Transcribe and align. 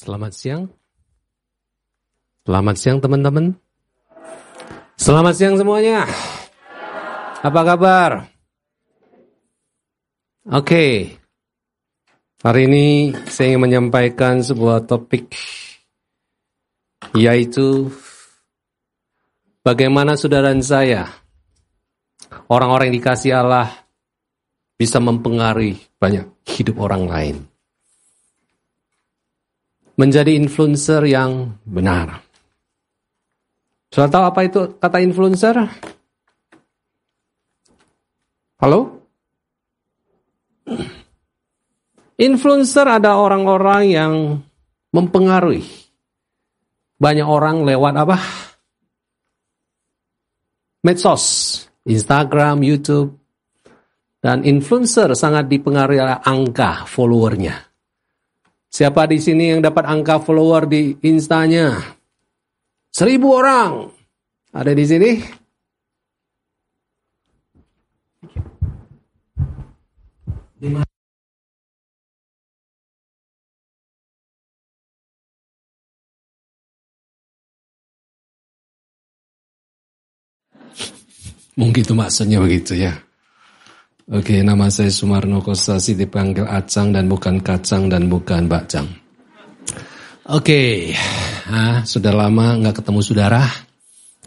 Selamat 0.00 0.32
siang. 0.32 0.64
Selamat 2.48 2.76
siang 2.80 3.04
teman-teman. 3.04 3.52
Selamat 4.96 5.36
siang 5.36 5.60
semuanya. 5.60 6.08
Apa 7.44 7.60
kabar? 7.60 8.24
Oke. 10.48 11.20
Hari 12.40 12.62
ini 12.64 13.12
saya 13.28 13.52
ingin 13.52 13.68
menyampaikan 13.68 14.40
sebuah 14.40 14.88
topik 14.88 15.36
yaitu 17.12 17.92
bagaimana 19.60 20.16
saudara 20.16 20.48
dan 20.48 20.64
saya 20.64 21.12
orang-orang 22.48 22.88
yang 22.88 23.04
dikasih 23.04 23.36
Allah 23.36 23.68
bisa 24.80 24.96
mempengaruhi 24.96 25.76
banyak 26.00 26.24
hidup 26.48 26.80
orang 26.80 27.04
lain 27.04 27.49
menjadi 30.00 30.32
influencer 30.32 31.04
yang 31.04 31.60
benar. 31.68 32.24
Sudah 33.92 34.08
tahu 34.08 34.24
apa 34.24 34.40
itu 34.48 34.80
kata 34.80 35.04
influencer? 35.04 35.60
Halo? 38.64 39.04
Influencer 42.16 42.86
ada 42.88 43.20
orang-orang 43.20 43.82
yang 43.92 44.12
mempengaruhi 44.96 45.90
banyak 47.00 47.24
orang 47.24 47.64
lewat 47.64 47.94
apa? 47.96 48.18
Medsos, 50.84 51.24
Instagram, 51.88 52.60
YouTube, 52.60 53.16
dan 54.20 54.44
influencer 54.44 55.16
sangat 55.16 55.48
dipengaruhi 55.48 56.00
oleh 56.00 56.20
angka 56.20 56.84
followernya. 56.84 57.69
Siapa 58.70 59.02
di 59.10 59.18
sini 59.18 59.50
yang 59.50 59.60
dapat 59.66 59.82
angka 59.82 60.22
follower 60.22 60.70
di 60.70 60.94
instanya? 61.02 61.74
Seribu 62.94 63.34
orang. 63.34 63.90
Ada 64.54 64.70
di 64.78 64.84
sini? 64.86 65.10
Mungkin 81.58 81.82
itu 81.82 81.92
maksudnya 81.98 82.38
begitu 82.38 82.78
ya. 82.78 83.09
Oke, 84.10 84.42
nama 84.42 84.66
saya 84.66 84.90
Sumarno 84.90 85.38
Kosasi 85.38 85.94
dipanggil 85.94 86.42
Acang 86.42 86.90
dan 86.90 87.06
bukan 87.06 87.38
Kacang 87.46 87.86
dan 87.86 88.10
bukan 88.10 88.50
Bakcang. 88.50 88.90
Oke, 90.34 90.90
ah, 91.46 91.86
sudah 91.86 92.10
lama 92.10 92.58
nggak 92.58 92.82
ketemu 92.82 93.06
saudara. 93.06 93.46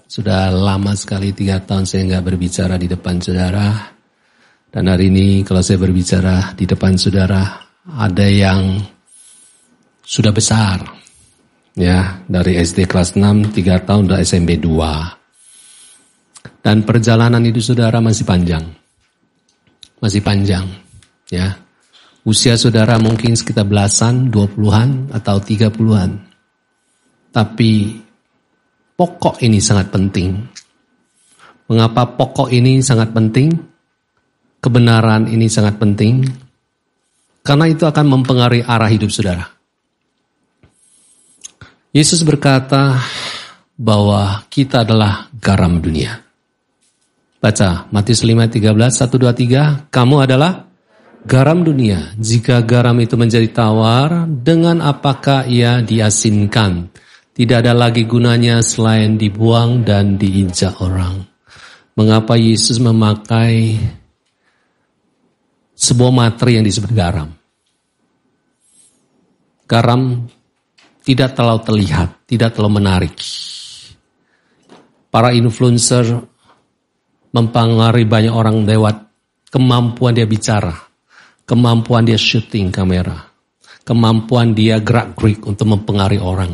Sudah 0.07 0.55
lama 0.55 0.95
sekali 0.95 1.35
tiga 1.35 1.59
tahun 1.59 1.83
saya 1.83 2.15
nggak 2.15 2.31
berbicara 2.31 2.79
di 2.79 2.87
depan 2.87 3.19
saudara. 3.19 3.91
Dan 4.71 4.87
hari 4.87 5.11
ini 5.11 5.43
kalau 5.43 5.59
saya 5.59 5.75
berbicara 5.83 6.55
di 6.55 6.63
depan 6.63 6.95
saudara, 6.95 7.43
ada 7.83 8.23
yang 8.23 8.79
sudah 9.99 10.31
besar. 10.31 10.79
Ya, 11.75 12.23
dari 12.23 12.55
SD 12.55 12.87
kelas 12.87 13.19
6, 13.19 13.51
3 13.51 13.83
tahun 13.83 14.07
udah 14.07 14.23
SMP 14.23 14.63
2. 14.63 16.63
Dan 16.63 16.87
perjalanan 16.87 17.43
itu 17.43 17.59
saudara 17.59 17.99
masih 17.99 18.23
panjang 18.23 18.82
masih 20.03 20.19
panjang. 20.19 20.67
Ya. 21.31 21.55
Usia 22.27 22.59
saudara 22.59 22.99
mungkin 22.99 23.39
sekitar 23.39 23.63
belasan, 23.63 24.27
dua 24.27 24.51
puluhan, 24.51 25.07
atau 25.15 25.39
tiga 25.39 25.71
puluhan. 25.71 26.19
Tapi 27.31 28.03
pokok 28.99 29.39
ini 29.39 29.63
sangat 29.63 29.87
penting. 29.95 30.35
Mengapa 31.71 32.03
pokok 32.03 32.51
ini 32.51 32.83
sangat 32.83 33.15
penting? 33.15 33.55
Kebenaran 34.59 35.31
ini 35.31 35.47
sangat 35.47 35.79
penting. 35.79 36.28
Karena 37.44 37.72
itu 37.72 37.83
akan 37.88 38.19
mempengaruhi 38.19 38.63
arah 38.63 38.88
hidup 38.91 39.11
saudara. 39.11 39.44
Yesus 41.91 42.23
berkata 42.23 42.99
bahwa 43.75 44.47
kita 44.47 44.88
adalah 44.88 45.28
garam 45.35 45.79
dunia. 45.83 46.23
Baca 47.43 47.91
Matius 47.91 48.23
5, 48.23 48.47
13, 48.47 48.71
1, 48.71 49.19
2, 49.19 49.91
3. 49.91 49.91
Kamu 49.91 50.15
adalah 50.23 50.63
garam 51.27 51.59
dunia. 51.59 52.15
Jika 52.15 52.63
garam 52.63 52.95
itu 53.03 53.19
menjadi 53.19 53.51
tawar, 53.51 54.23
dengan 54.31 54.79
apakah 54.79 55.43
ia 55.43 55.83
diasinkan? 55.83 56.87
Tidak 57.35 57.59
ada 57.59 57.75
lagi 57.75 58.07
gunanya 58.07 58.63
selain 58.63 59.19
dibuang 59.19 59.83
dan 59.83 60.15
diinjak 60.15 60.79
orang. 60.79 61.19
Mengapa 61.99 62.39
Yesus 62.39 62.79
memakai 62.79 63.75
sebuah 65.75 66.15
materi 66.15 66.63
yang 66.63 66.63
disebut 66.63 66.95
garam? 66.95 67.27
Garam 69.67 70.31
tidak 71.03 71.35
terlalu 71.35 71.59
terlihat, 71.67 72.23
tidak 72.23 72.55
terlalu 72.55 72.79
menarik. 72.79 73.19
Para 75.11 75.35
influencer 75.35 76.32
mempengaruhi 77.33 78.05
banyak 78.05 78.33
orang 78.33 78.61
lewat 78.63 78.95
kemampuan 79.49 80.13
dia 80.13 80.29
bicara, 80.29 80.73
kemampuan 81.49 82.05
dia 82.05 82.17
syuting 82.17 82.69
kamera, 82.69 83.17
kemampuan 83.81 84.53
dia 84.53 84.77
gerak-gerik 84.77 85.41
untuk 85.45 85.66
mempengaruhi 85.73 86.22
orang 86.22 86.53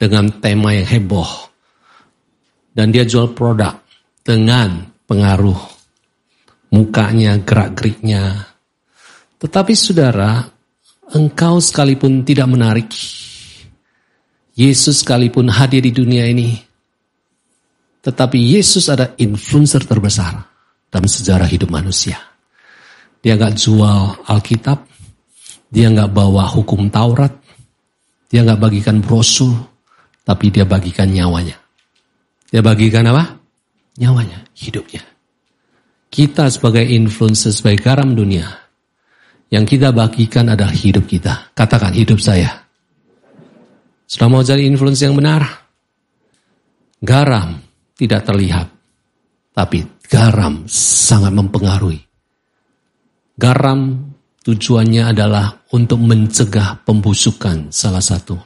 dengan 0.00 0.32
tema 0.40 0.72
yang 0.72 0.88
heboh. 0.88 1.52
Dan 2.74 2.90
dia 2.90 3.06
jual 3.06 3.30
produk 3.38 3.78
dengan 4.26 4.82
pengaruh 5.06 5.60
mukanya, 6.74 7.38
gerak-geriknya. 7.38 8.50
Tetapi 9.38 9.72
saudara, 9.78 10.42
engkau 11.14 11.62
sekalipun 11.62 12.26
tidak 12.26 12.50
menarik, 12.50 12.90
Yesus 14.58 15.06
sekalipun 15.06 15.54
hadir 15.54 15.86
di 15.86 15.94
dunia 15.94 16.26
ini, 16.26 16.58
tetapi 18.04 18.36
Yesus 18.36 18.92
ada 18.92 19.16
influencer 19.16 19.88
terbesar 19.88 20.36
dalam 20.92 21.08
sejarah 21.08 21.48
hidup 21.48 21.72
manusia. 21.72 22.20
Dia 23.24 23.40
nggak 23.40 23.56
jual 23.56 24.28
Alkitab, 24.28 24.84
dia 25.72 25.88
nggak 25.88 26.12
bawa 26.12 26.44
hukum 26.52 26.92
Taurat, 26.92 27.32
dia 28.28 28.44
nggak 28.44 28.60
bagikan 28.60 29.00
brosur, 29.00 29.56
tapi 30.20 30.52
dia 30.52 30.68
bagikan 30.68 31.08
nyawanya. 31.08 31.56
Dia 32.52 32.60
bagikan 32.60 33.08
apa? 33.08 33.40
Nyawanya, 33.96 34.52
hidupnya. 34.52 35.00
Kita 36.12 36.52
sebagai 36.52 36.84
influencer, 36.84 37.56
sebagai 37.56 37.80
garam 37.80 38.12
dunia, 38.12 38.46
yang 39.48 39.64
kita 39.64 39.96
bagikan 39.96 40.52
adalah 40.52 40.76
hidup 40.76 41.08
kita. 41.08 41.56
Katakan 41.56 41.96
hidup 41.96 42.20
saya. 42.20 42.68
Sudah 44.04 44.28
mau 44.28 44.44
jadi 44.44 44.68
influencer 44.68 45.08
yang 45.08 45.16
benar? 45.16 45.64
Garam 47.00 47.63
tidak 47.94 48.26
terlihat, 48.26 48.66
tapi 49.54 49.86
garam 50.10 50.66
sangat 50.70 51.30
mempengaruhi. 51.30 52.02
Garam 53.34 54.10
tujuannya 54.46 55.14
adalah 55.14 55.64
untuk 55.74 55.98
mencegah 56.02 56.82
pembusukan 56.86 57.70
salah 57.70 58.02
satu. 58.02 58.38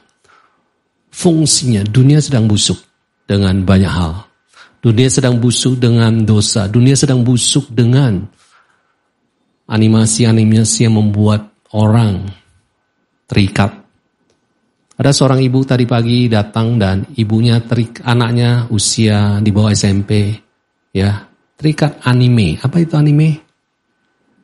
Fungsinya 1.09 1.81
dunia 1.85 2.21
sedang 2.21 2.45
busuk 2.45 2.77
dengan 3.25 3.65
banyak 3.65 3.89
hal. 3.89 4.25
Dunia 4.79 5.11
sedang 5.11 5.37
busuk 5.37 5.75
dengan 5.75 6.23
dosa. 6.23 6.71
Dunia 6.71 6.95
sedang 6.95 7.21
busuk 7.21 7.67
dengan 7.69 8.23
animasi-animasi 9.69 10.87
yang 10.87 10.95
membuat 10.97 11.51
orang 11.75 12.25
terikat 13.29 13.78
ada 14.99 15.15
seorang 15.15 15.39
ibu 15.39 15.63
tadi 15.63 15.87
pagi 15.87 16.27
datang 16.27 16.75
dan 16.75 17.07
ibunya 17.15 17.63
terik 17.63 18.03
anaknya 18.03 18.67
usia 18.67 19.39
di 19.39 19.47
bawah 19.47 19.71
SMP, 19.71 20.35
ya 20.91 21.23
terikat 21.55 22.03
anime. 22.03 22.59
Apa 22.59 22.83
itu 22.83 22.99
anime? 22.99 23.39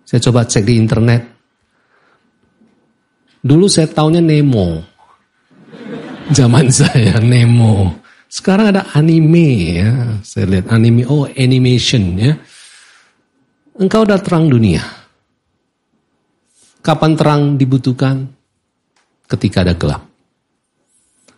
Saya 0.08 0.24
coba 0.24 0.48
cek 0.48 0.64
di 0.64 0.80
internet. 0.80 1.22
Dulu 3.44 3.68
saya 3.68 3.92
tahunya 3.92 4.24
Nemo. 4.24 4.80
Zaman 6.32 6.72
saya 6.80 7.20
Nemo. 7.20 8.00
Sekarang 8.32 8.72
ada 8.72 8.96
anime 8.96 9.48
ya. 9.84 9.92
Saya 10.24 10.56
lihat 10.56 10.72
anime, 10.72 11.04
oh 11.04 11.28
animation 11.36 12.16
ya. 12.16 12.32
Engkau 13.76 14.08
udah 14.08 14.24
terang 14.24 14.48
dunia. 14.48 14.80
Kapan 16.80 17.12
terang 17.20 17.42
dibutuhkan? 17.60 18.24
Ketika 19.28 19.68
ada 19.68 19.76
gelap. 19.76 20.15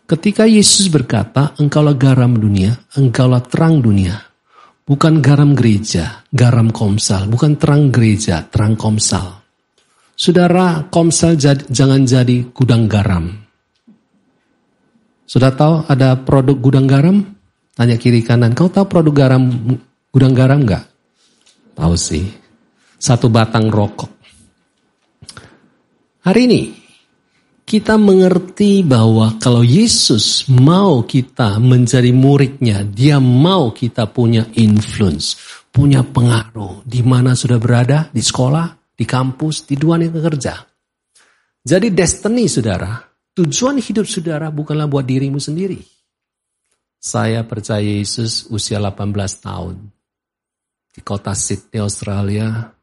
Ketika 0.08 0.48
Yesus 0.48 0.88
berkata, 0.88 1.52
engkaulah 1.60 1.92
garam 1.92 2.32
dunia, 2.32 2.72
engkaulah 2.96 3.44
terang 3.44 3.84
dunia. 3.84 4.16
Bukan 4.88 5.20
garam 5.20 5.52
gereja, 5.52 6.24
garam 6.32 6.72
komsal. 6.72 7.28
Bukan 7.28 7.60
terang 7.60 7.92
gereja, 7.92 8.40
terang 8.48 8.72
komsal. 8.72 9.44
Saudara, 10.16 10.88
komsal 10.88 11.36
jad, 11.36 11.68
jangan 11.68 12.08
jadi 12.08 12.40
gudang 12.56 12.88
garam. 12.88 13.28
Sudah 15.28 15.52
tahu 15.52 15.84
ada 15.92 16.16
produk 16.16 16.56
gudang 16.56 16.88
garam? 16.88 17.20
Tanya 17.76 18.00
kiri 18.00 18.24
kanan. 18.24 18.56
Kau 18.56 18.72
tahu 18.72 18.88
produk 18.88 19.12
garam 19.12 19.44
gudang 20.08 20.32
garam 20.32 20.64
nggak? 20.64 20.88
Tahu 21.76 21.94
sih. 22.00 22.24
Satu 22.96 23.28
batang 23.28 23.68
rokok. 23.68 24.08
Hari 26.24 26.40
ini 26.48 26.62
kita 27.68 28.00
mengerti 28.00 28.80
bahwa 28.80 29.36
kalau 29.36 29.60
Yesus 29.60 30.48
mau 30.48 31.04
kita 31.04 31.60
menjadi 31.60 32.08
muridnya, 32.16 32.80
dia 32.80 33.20
mau 33.20 33.76
kita 33.76 34.08
punya 34.08 34.48
influence, 34.56 35.36
punya 35.68 36.00
pengaruh 36.00 36.80
di 36.88 37.04
mana 37.04 37.36
sudah 37.36 37.60
berada, 37.60 38.08
di 38.08 38.24
sekolah, 38.24 38.96
di 38.96 39.04
kampus, 39.04 39.68
di 39.68 39.76
dunia 39.76 40.08
kerja. 40.08 40.64
Jadi 41.60 41.92
destiny 41.92 42.48
saudara, 42.48 43.04
tujuan 43.36 43.76
hidup 43.76 44.08
saudara 44.08 44.48
bukanlah 44.48 44.88
buat 44.88 45.04
dirimu 45.04 45.36
sendiri. 45.36 45.76
Saya 46.96 47.44
percaya 47.44 47.84
Yesus 47.84 48.48
usia 48.48 48.80
18 48.80 49.12
tahun 49.44 49.76
di 50.88 51.04
kota 51.04 51.36
Sydney, 51.36 51.84
Australia. 51.84 52.74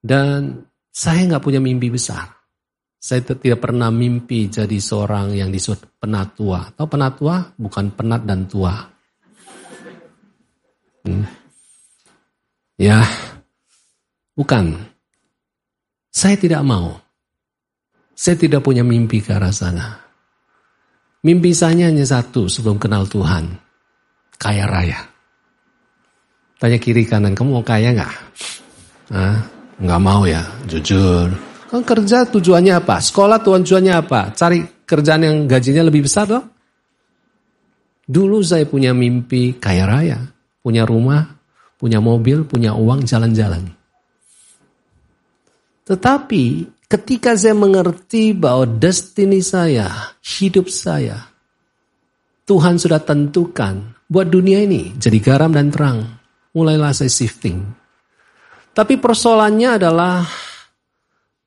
Dan 0.00 0.66
saya 0.88 1.20
nggak 1.28 1.44
punya 1.44 1.62
mimpi 1.62 1.92
besar. 1.92 2.33
Saya 3.04 3.20
tidak 3.20 3.60
pernah 3.60 3.92
mimpi 3.92 4.48
jadi 4.48 4.80
seorang 4.80 5.36
yang 5.36 5.52
disebut 5.52 6.00
penatua. 6.00 6.72
Tahu 6.72 6.88
penatua? 6.88 7.52
Bukan 7.52 7.92
penat 7.92 8.24
dan 8.24 8.48
tua. 8.48 8.72
Hmm. 11.04 11.28
Ya, 12.80 13.04
bukan. 14.32 14.80
Saya 16.08 16.40
tidak 16.40 16.64
mau. 16.64 16.96
Saya 18.16 18.40
tidak 18.40 18.64
punya 18.64 18.80
mimpi 18.80 19.20
ke 19.20 19.36
arah 19.36 19.52
sana. 19.52 20.00
Mimpi 21.28 21.52
saya 21.52 21.92
hanya 21.92 22.08
satu 22.08 22.48
sebelum 22.48 22.80
kenal 22.80 23.04
Tuhan. 23.04 23.52
Kaya 24.40 24.64
raya. 24.64 25.04
Tanya 26.56 26.80
kiri 26.80 27.04
kanan, 27.04 27.36
kamu 27.36 27.60
mau 27.60 27.64
kaya 27.66 27.92
nggak? 27.92 28.14
Ah, 29.12 29.44
nggak 29.76 30.00
mau 30.00 30.24
ya, 30.24 30.40
jujur. 30.64 31.53
Kan 31.70 31.82
kerja 31.82 32.28
tujuannya 32.28 32.74
apa? 32.78 33.00
Sekolah 33.00 33.40
tujuannya 33.40 33.94
apa? 33.94 34.32
Cari 34.36 34.84
kerjaan 34.84 35.22
yang 35.24 35.36
gajinya 35.48 35.82
lebih 35.84 36.04
besar 36.04 36.28
dong. 36.28 36.46
Dulu 38.04 38.44
saya 38.44 38.68
punya 38.68 38.92
mimpi 38.92 39.56
kaya 39.56 39.88
raya. 39.88 40.20
Punya 40.60 40.84
rumah, 40.88 41.24
punya 41.76 42.00
mobil, 42.00 42.44
punya 42.48 42.72
uang, 42.72 43.04
jalan-jalan. 43.04 43.68
Tetapi 45.84 46.44
ketika 46.88 47.36
saya 47.36 47.52
mengerti 47.52 48.32
bahwa 48.32 48.64
destiny 48.64 49.44
saya, 49.44 50.16
hidup 50.24 50.72
saya, 50.72 51.28
Tuhan 52.48 52.80
sudah 52.80 53.00
tentukan 53.00 53.92
buat 54.08 54.28
dunia 54.28 54.64
ini 54.64 54.96
jadi 54.96 55.18
garam 55.20 55.52
dan 55.52 55.68
terang. 55.68 55.98
Mulailah 56.56 56.94
saya 56.96 57.10
shifting. 57.10 57.60
Tapi 58.72 58.96
persoalannya 58.96 59.80
adalah 59.80 60.24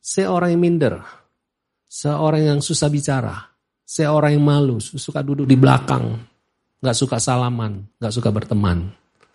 Seorang 0.07 0.55
yang 0.55 0.63
minder, 0.63 1.03
seorang 1.83 2.47
yang 2.47 2.59
susah 2.63 2.87
bicara, 2.87 3.43
seorang 3.83 4.39
yang 4.39 4.45
malu, 4.47 4.79
suka 4.79 5.19
duduk 5.19 5.43
di 5.43 5.59
belakang, 5.59 6.15
nggak 6.79 6.95
suka 6.95 7.19
salaman, 7.19 7.83
nggak 7.99 8.13
suka 8.15 8.31
berteman. 8.31 8.87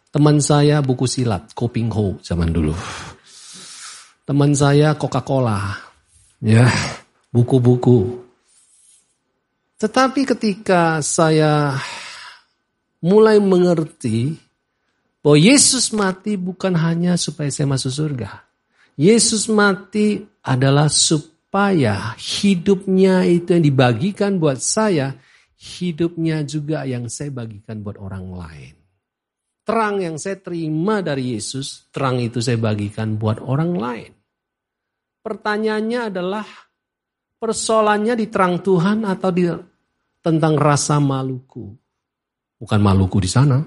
Teman 0.08 0.40
saya 0.40 0.80
buku 0.80 1.04
silat, 1.04 1.52
Koping 1.52 1.92
Ho 1.92 2.16
zaman 2.24 2.48
dulu. 2.56 2.72
Teman 4.24 4.56
saya 4.56 4.96
Coca-Cola, 4.96 5.76
ya 6.40 6.64
buku-buku. 7.28 8.24
Tetapi 9.76 10.24
ketika 10.24 11.04
saya 11.04 11.76
mulai 13.04 13.36
mengerti 13.44 14.40
bahwa 15.20 15.36
Yesus 15.36 15.92
mati 15.92 16.40
bukan 16.40 16.72
hanya 16.80 17.20
supaya 17.20 17.52
saya 17.52 17.69
masuk 17.69 17.92
surga. 17.92 18.51
Yesus 19.00 19.48
mati 19.48 20.20
adalah 20.44 20.92
supaya 20.92 22.12
hidupnya 22.18 23.24
itu 23.24 23.56
yang 23.56 23.64
dibagikan 23.64 24.36
buat 24.36 24.60
saya, 24.60 25.16
hidupnya 25.56 26.44
juga 26.44 26.84
yang 26.84 27.08
saya 27.08 27.32
bagikan 27.32 27.80
buat 27.80 27.96
orang 27.96 28.26
lain. 28.36 28.74
Terang 29.62 30.02
yang 30.02 30.18
saya 30.18 30.42
terima 30.42 31.00
dari 31.00 31.38
Yesus, 31.38 31.88
terang 31.94 32.18
itu 32.18 32.42
saya 32.42 32.58
bagikan 32.58 33.14
buat 33.14 33.38
orang 33.38 33.72
lain. 33.78 34.12
Pertanyaannya 35.22 36.00
adalah 36.10 36.46
persoalannya 37.38 38.18
di 38.18 38.26
terang 38.26 38.58
Tuhan 38.58 39.06
atau 39.06 39.30
di 39.30 39.46
tentang 40.18 40.54
rasa 40.58 40.98
maluku. 40.98 41.70
Bukan 42.58 42.80
maluku 42.82 43.22
di 43.22 43.30
sana. 43.30 43.62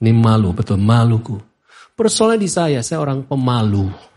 Ini 0.00 0.12
malu, 0.12 0.52
betul 0.52 0.76
maluku. 0.76 1.40
Persoalannya 1.96 2.44
di 2.44 2.50
saya, 2.50 2.80
saya 2.84 3.00
orang 3.00 3.24
pemalu. 3.24 4.13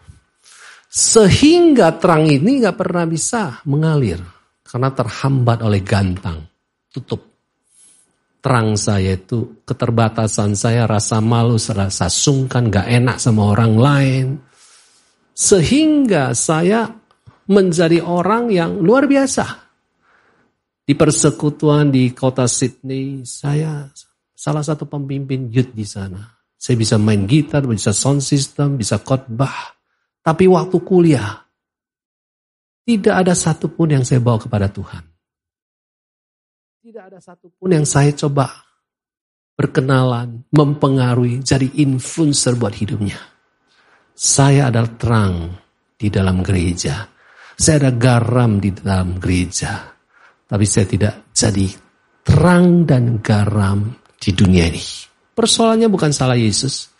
Sehingga 0.98 1.94
terang 2.02 2.26
ini 2.26 2.58
nggak 2.58 2.74
pernah 2.74 3.06
bisa 3.06 3.62
mengalir. 3.70 4.18
Karena 4.66 4.90
terhambat 4.90 5.62
oleh 5.62 5.86
gantang. 5.86 6.42
Tutup. 6.90 7.22
Terang 8.42 8.74
saya 8.74 9.14
itu, 9.14 9.62
keterbatasan 9.62 10.58
saya, 10.58 10.90
rasa 10.90 11.22
malu, 11.22 11.62
rasa 11.62 12.10
sungkan, 12.10 12.74
gak 12.74 12.90
enak 12.90 13.22
sama 13.22 13.54
orang 13.54 13.74
lain. 13.78 14.26
Sehingga 15.38 16.34
saya 16.34 16.90
menjadi 17.46 18.02
orang 18.02 18.50
yang 18.50 18.82
luar 18.82 19.06
biasa. 19.06 19.46
Di 20.82 20.98
persekutuan 20.98 21.94
di 21.94 22.10
kota 22.10 22.50
Sydney, 22.50 23.22
saya 23.22 23.86
salah 24.34 24.66
satu 24.66 24.90
pemimpin 24.90 25.54
youth 25.54 25.78
di 25.78 25.86
sana. 25.86 26.26
Saya 26.58 26.74
bisa 26.80 26.98
main 26.98 27.30
gitar, 27.30 27.70
bisa 27.70 27.94
sound 27.94 28.26
system, 28.26 28.82
bisa 28.82 28.98
khotbah. 28.98 29.77
Tapi 30.28 30.44
waktu 30.44 30.84
kuliah, 30.84 31.40
tidak 32.84 33.16
ada 33.16 33.32
satupun 33.32 33.96
yang 33.96 34.04
saya 34.04 34.20
bawa 34.20 34.44
kepada 34.44 34.68
Tuhan. 34.68 35.00
Tidak 36.84 37.04
ada 37.08 37.20
satupun 37.24 37.72
yang 37.72 37.88
saya 37.88 38.12
coba 38.12 38.52
berkenalan, 39.56 40.44
mempengaruhi, 40.52 41.40
jadi 41.40 41.72
influencer 41.80 42.60
buat 42.60 42.76
hidupnya. 42.76 43.16
Saya 44.12 44.68
adalah 44.68 44.92
terang 45.00 45.36
di 45.96 46.12
dalam 46.12 46.44
gereja. 46.44 47.08
Saya 47.56 47.88
ada 47.88 47.92
garam 47.96 48.60
di 48.60 48.76
dalam 48.76 49.24
gereja. 49.24 49.96
Tapi 50.44 50.66
saya 50.68 50.92
tidak 50.92 51.32
jadi 51.32 51.72
terang 52.28 52.84
dan 52.84 53.24
garam 53.24 53.96
di 54.19 54.36
dunia 54.36 54.68
ini. 54.68 54.84
Persoalannya 55.31 55.88
bukan 55.88 56.12
salah 56.12 56.36
Yesus. 56.36 56.92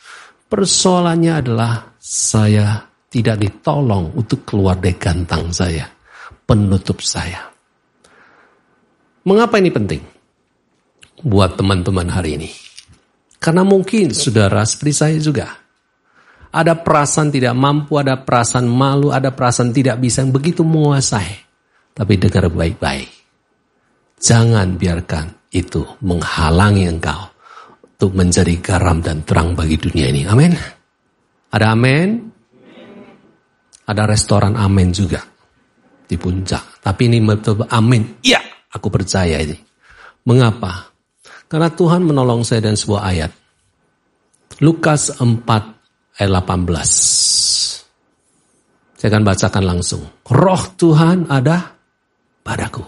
Persoalannya 0.48 1.44
adalah 1.44 1.92
saya 2.00 2.87
tidak 3.18 3.42
ditolong 3.42 4.14
untuk 4.14 4.46
keluar 4.46 4.78
dari 4.78 4.94
gantang 4.94 5.50
saya, 5.50 5.90
penutup 6.46 7.02
saya. 7.02 7.50
Mengapa 9.26 9.58
ini 9.58 9.74
penting? 9.74 10.02
Buat 11.26 11.58
teman-teman 11.58 12.14
hari 12.14 12.38
ini. 12.38 12.50
Karena 13.42 13.66
mungkin 13.66 14.14
saudara 14.14 14.62
seperti 14.62 14.94
saya 14.94 15.18
juga. 15.18 15.50
Ada 16.54 16.78
perasaan 16.78 17.34
tidak 17.34 17.58
mampu, 17.58 17.98
ada 17.98 18.22
perasaan 18.22 18.70
malu, 18.70 19.10
ada 19.10 19.34
perasaan 19.34 19.74
tidak 19.74 19.98
bisa 19.98 20.22
yang 20.22 20.30
begitu 20.30 20.62
menguasai. 20.62 21.42
Tapi 21.98 22.14
dengar 22.22 22.54
baik-baik. 22.54 23.10
Jangan 24.22 24.78
biarkan 24.78 25.50
itu 25.54 25.82
menghalangi 26.06 26.86
engkau 26.86 27.34
untuk 27.98 28.14
menjadi 28.14 28.54
garam 28.62 29.02
dan 29.02 29.26
terang 29.26 29.58
bagi 29.58 29.78
dunia 29.82 30.06
ini. 30.14 30.22
Amin. 30.30 30.54
Ada 31.50 31.74
amin? 31.74 32.27
Ada 33.88 34.04
restoran 34.04 34.60
amin 34.60 34.92
juga 34.92 35.24
di 36.08 36.16
puncak. 36.16 36.80
Tapi 36.84 37.08
ini 37.08 37.20
betul 37.24 37.64
amin. 37.68 38.24
Iya, 38.24 38.40
aku 38.72 38.88
percaya 38.92 39.40
ini. 39.44 39.56
Mengapa? 40.28 40.92
Karena 41.48 41.72
Tuhan 41.72 42.04
menolong 42.04 42.44
saya 42.44 42.60
dengan 42.64 42.76
sebuah 42.76 43.02
ayat. 43.08 43.32
Lukas 44.60 45.16
4 45.16 46.20
ayat 46.20 46.32
18. 46.32 48.98
Saya 48.98 49.08
akan 49.14 49.24
bacakan 49.24 49.64
langsung. 49.64 50.04
Roh 50.28 50.64
Tuhan 50.76 51.32
ada 51.32 51.72
padaku. 52.44 52.84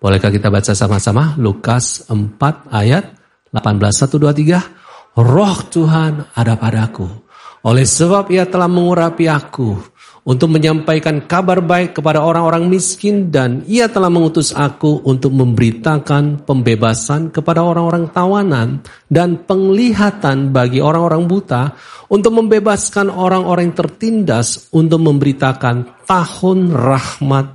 Bolehkah 0.00 0.32
kita 0.32 0.48
baca 0.48 0.72
sama-sama? 0.72 1.36
Lukas 1.36 2.08
4 2.08 2.72
ayat 2.72 3.04
18. 3.52 3.92
1, 3.92 4.16
2, 4.16 4.32
3. 4.32 5.20
Roh 5.20 5.56
Tuhan 5.68 6.32
ada 6.32 6.56
padaku 6.56 7.28
oleh 7.60 7.84
sebab 7.84 8.32
ia 8.32 8.48
telah 8.48 8.68
mengurapi 8.68 9.28
aku 9.28 9.76
untuk 10.24 10.52
menyampaikan 10.52 11.24
kabar 11.24 11.64
baik 11.64 11.96
kepada 11.96 12.20
orang-orang 12.20 12.68
miskin 12.68 13.32
dan 13.32 13.64
ia 13.64 13.88
telah 13.88 14.12
mengutus 14.12 14.52
aku 14.52 15.00
untuk 15.08 15.32
memberitakan 15.32 16.44
pembebasan 16.44 17.32
kepada 17.32 17.64
orang-orang 17.64 18.12
tawanan 18.12 18.84
dan 19.08 19.42
penglihatan 19.48 20.52
bagi 20.52 20.78
orang-orang 20.84 21.24
buta 21.24 21.72
untuk 22.12 22.36
membebaskan 22.36 23.08
orang-orang 23.08 23.72
tertindas 23.72 24.68
untuk 24.76 25.00
memberitakan 25.00 26.04
tahun 26.04 26.58
rahmat 26.72 27.46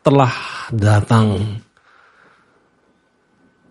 telah 0.00 0.34
datang. 0.72 1.60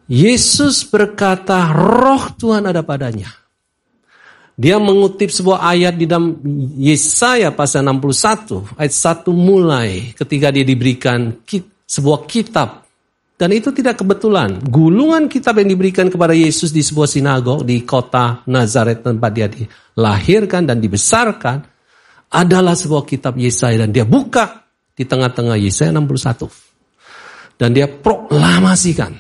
Yesus 0.09 0.83
berkata, 0.85 1.73
roh 1.73 2.31
Tuhan 2.37 2.69
ada 2.69 2.83
padanya. 2.85 3.42
Dia 4.53 4.77
mengutip 4.77 5.33
sebuah 5.33 5.65
ayat 5.65 5.97
di 5.97 6.05
dalam 6.05 6.37
Yesaya 6.77 7.49
pasal 7.49 7.89
61, 7.89 8.77
ayat 8.77 8.93
1 8.93 9.33
mulai 9.33 10.13
ketika 10.13 10.53
dia 10.53 10.61
diberikan 10.61 11.41
sebuah 11.89 12.29
kitab. 12.29 12.85
Dan 13.33 13.49
itu 13.49 13.73
tidak 13.73 14.05
kebetulan. 14.05 14.61
Gulungan 14.61 15.25
kitab 15.25 15.57
yang 15.57 15.73
diberikan 15.73 16.05
kepada 16.05 16.37
Yesus 16.37 16.69
di 16.69 16.85
sebuah 16.85 17.09
sinagog 17.09 17.65
di 17.65 17.81
kota 17.81 18.45
Nazaret 18.45 19.01
tempat 19.01 19.31
dia 19.33 19.49
dilahirkan 19.49 20.69
dan 20.69 20.77
dibesarkan 20.77 21.57
adalah 22.29 22.77
sebuah 22.77 23.09
kitab 23.09 23.33
Yesaya 23.33 23.83
dan 23.83 23.89
dia 23.89 24.05
buka 24.05 24.69
di 24.93 25.01
tengah-tengah 25.09 25.57
Yesaya 25.57 25.89
61. 25.97 27.57
Dan 27.57 27.73
dia 27.73 27.89
proklamasikan. 27.89 29.17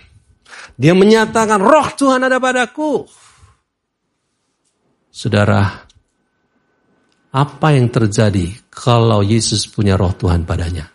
Dia 0.77 0.93
menyatakan 0.93 1.57
roh 1.57 1.89
Tuhan 1.97 2.21
ada 2.21 2.37
padaku 2.37 3.22
Saudara, 5.13 5.61
apa 7.37 7.67
yang 7.69 7.85
terjadi 7.93 8.49
kalau 8.73 9.21
Yesus 9.21 9.69
punya 9.69 9.93
roh 9.93 10.09
Tuhan 10.17 10.41
padanya? 10.41 10.89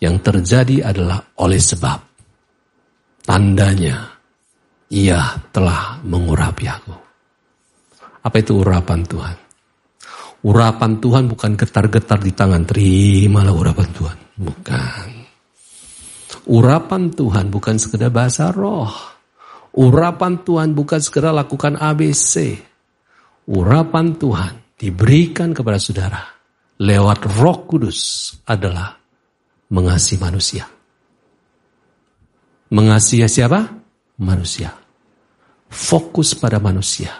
Yang 0.00 0.16
terjadi 0.24 0.88
adalah 0.88 1.20
oleh 1.44 1.60
sebab 1.60 2.00
tandanya 3.28 4.16
ia 4.88 5.36
telah 5.52 6.00
mengurapi 6.00 6.64
aku. 6.64 6.96
Apa 8.24 8.40
itu 8.40 8.64
urapan 8.64 9.04
Tuhan? 9.04 9.36
Urapan 10.48 10.96
Tuhan 10.96 11.28
bukan 11.28 11.52
getar-getar 11.60 12.24
di 12.24 12.32
tangan, 12.32 12.64
terimalah 12.64 13.52
urapan 13.52 13.88
Tuhan. 13.92 14.18
Bukan. 14.40 15.08
Urapan 16.48 17.12
Tuhan 17.12 17.52
bukan 17.52 17.76
sekedar 17.76 18.08
bahasa 18.08 18.48
roh. 18.48 19.11
Urapan 19.72 20.44
Tuhan 20.44 20.76
bukan 20.76 21.00
segera 21.00 21.32
lakukan 21.32 21.80
ABC. 21.80 22.60
Urapan 23.48 24.20
Tuhan 24.20 24.76
diberikan 24.76 25.56
kepada 25.56 25.80
saudara 25.80 26.20
lewat 26.76 27.24
roh 27.40 27.64
kudus 27.64 28.32
adalah 28.44 28.92
mengasihi 29.72 30.20
manusia. 30.20 30.64
Mengasihi 32.72 33.24
siapa? 33.24 33.64
Manusia. 34.20 34.76
Fokus 35.72 36.36
pada 36.36 36.60
manusia. 36.60 37.12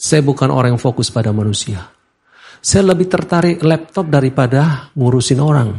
Saya 0.00 0.24
bukan 0.24 0.48
orang 0.48 0.76
yang 0.76 0.80
fokus 0.80 1.12
pada 1.12 1.28
manusia. 1.28 1.92
Saya 2.60 2.92
lebih 2.92 3.08
tertarik 3.08 3.60
laptop 3.60 4.08
daripada 4.08 4.88
ngurusin 4.96 5.40
orang. 5.40 5.76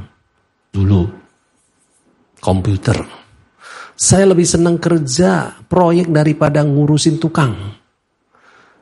Dulu. 0.69 1.01
Komputer 2.41 3.20
saya 3.95 4.25
lebih 4.29 4.47
senang 4.47 4.81
kerja 4.81 5.61
proyek 5.65 6.09
daripada 6.09 6.65
ngurusin 6.65 7.21
tukang. 7.21 7.53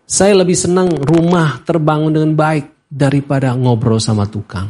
Saya 0.09 0.41
lebih 0.41 0.57
senang 0.57 0.89
rumah 0.89 1.61
terbangun 1.61 2.15
dengan 2.15 2.33
baik 2.33 2.89
daripada 2.89 3.53
ngobrol 3.53 4.01
sama 4.01 4.25
tukang. 4.25 4.65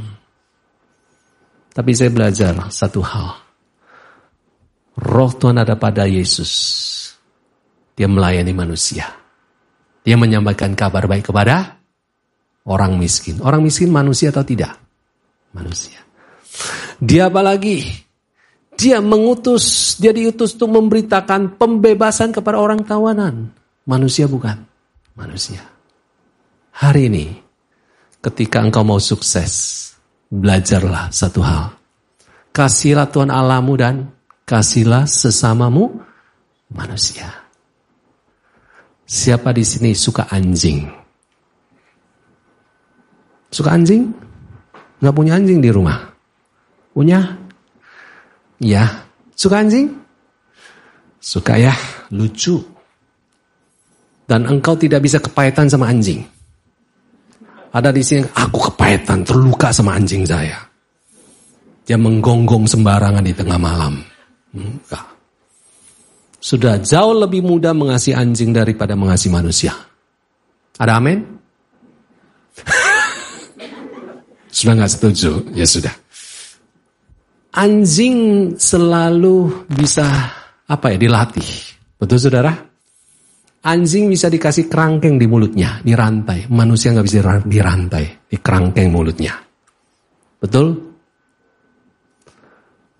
Tapi 1.72 1.91
saya 1.96 2.12
belajar 2.12 2.67
satu 2.67 3.00
hal. 3.00 3.27
Roh 5.00 5.31
Tuhan 5.31 5.63
ada 5.63 5.79
pada 5.79 6.03
Yesus. 6.03 6.51
Dia 7.96 8.12
melayani 8.12 8.51
manusia. 8.51 9.08
Dia 10.03 10.19
menyampaikan 10.19 10.75
kabar 10.75 11.08
baik 11.08 11.31
kepada 11.31 11.79
orang 12.67 13.00
miskin. 13.00 13.39
Orang 13.39 13.63
miskin 13.63 13.88
manusia 13.96 14.36
atau 14.36 14.43
tidak? 14.43 14.75
Manusia. 15.55 16.03
Dia 17.00 17.31
apalagi 17.31 18.08
dia 18.79 19.03
mengutus, 19.03 20.00
dia 20.00 20.15
diutus 20.15 20.55
untuk 20.55 20.79
memberitakan 20.79 21.59
pembebasan 21.59 22.31
kepada 22.31 22.55
orang 22.55 22.79
tawanan. 22.88 23.51
Manusia 23.83 24.24
bukan, 24.31 24.55
manusia. 25.19 25.59
Hari 26.79 27.12
ini, 27.12 27.36
ketika 28.24 28.63
engkau 28.63 28.88
mau 28.88 29.03
sukses, 29.03 29.83
belajarlah 30.31 31.12
satu 31.12 31.43
hal. 31.43 31.75
Kasihlah 32.55 33.12
Tuhan 33.12 33.27
Allahmu 33.27 33.74
dan 33.75 34.07
kasihlah 34.48 35.03
sesamamu 35.03 36.00
manusia. 36.71 37.27
Siapa 39.03 39.51
di 39.51 39.67
sini 39.67 39.91
suka 39.91 40.31
anjing? 40.31 40.88
Suka 43.51 43.75
anjing? 43.75 44.07
Nggak 45.03 45.15
punya 45.19 45.36
anjing 45.36 45.59
di 45.59 45.67
rumah? 45.67 46.00
Punya? 46.95 47.48
Ya, 48.59 49.07
suka 49.39 49.63
anjing? 49.63 49.87
Suka 51.23 51.55
ya, 51.55 51.71
lucu. 52.11 52.59
Dan 54.27 54.45
engkau 54.45 54.75
tidak 54.75 55.03
bisa 55.03 55.17
kepahitan 55.23 55.71
sama 55.71 55.87
anjing. 55.87 56.21
Ada 57.71 57.95
di 57.95 58.03
sini, 58.03 58.27
aku 58.35 58.71
kepahitan, 58.71 59.23
terluka 59.23 59.71
sama 59.71 59.95
anjing 59.95 60.27
saya. 60.27 60.59
Dia 61.87 61.97
menggonggong 61.97 62.67
sembarangan 62.69 63.23
di 63.23 63.33
tengah 63.33 63.57
malam. 63.57 64.03
Enggak. 64.53 65.07
Sudah 66.39 66.77
jauh 66.79 67.15
lebih 67.15 67.41
mudah 67.43 67.73
mengasihi 67.73 68.15
anjing 68.15 68.53
daripada 68.53 68.93
mengasihi 68.93 69.31
manusia. 69.33 69.73
Ada 70.77 70.99
amin? 70.99 71.19
sudah 74.55 74.73
nggak 74.79 74.91
setuju? 74.91 75.31
Ya 75.51 75.67
sudah 75.67 75.91
anjing 77.59 78.17
selalu 78.55 79.67
bisa 79.67 80.07
apa 80.63 80.95
ya 80.95 80.97
dilatih. 80.97 81.51
Betul 81.99 82.15
saudara? 82.15 82.55
Anjing 83.59 84.07
bisa 84.07 84.31
dikasih 84.31 84.71
kerangkeng 84.71 85.19
di 85.19 85.27
mulutnya, 85.27 85.83
dirantai. 85.83 86.47
Manusia 86.47 86.95
nggak 86.95 87.05
bisa 87.05 87.43
dirantai, 87.43 88.05
di 88.31 88.37
kerangkeng 88.39 88.87
mulutnya. 88.87 89.35
Betul? 90.39 90.79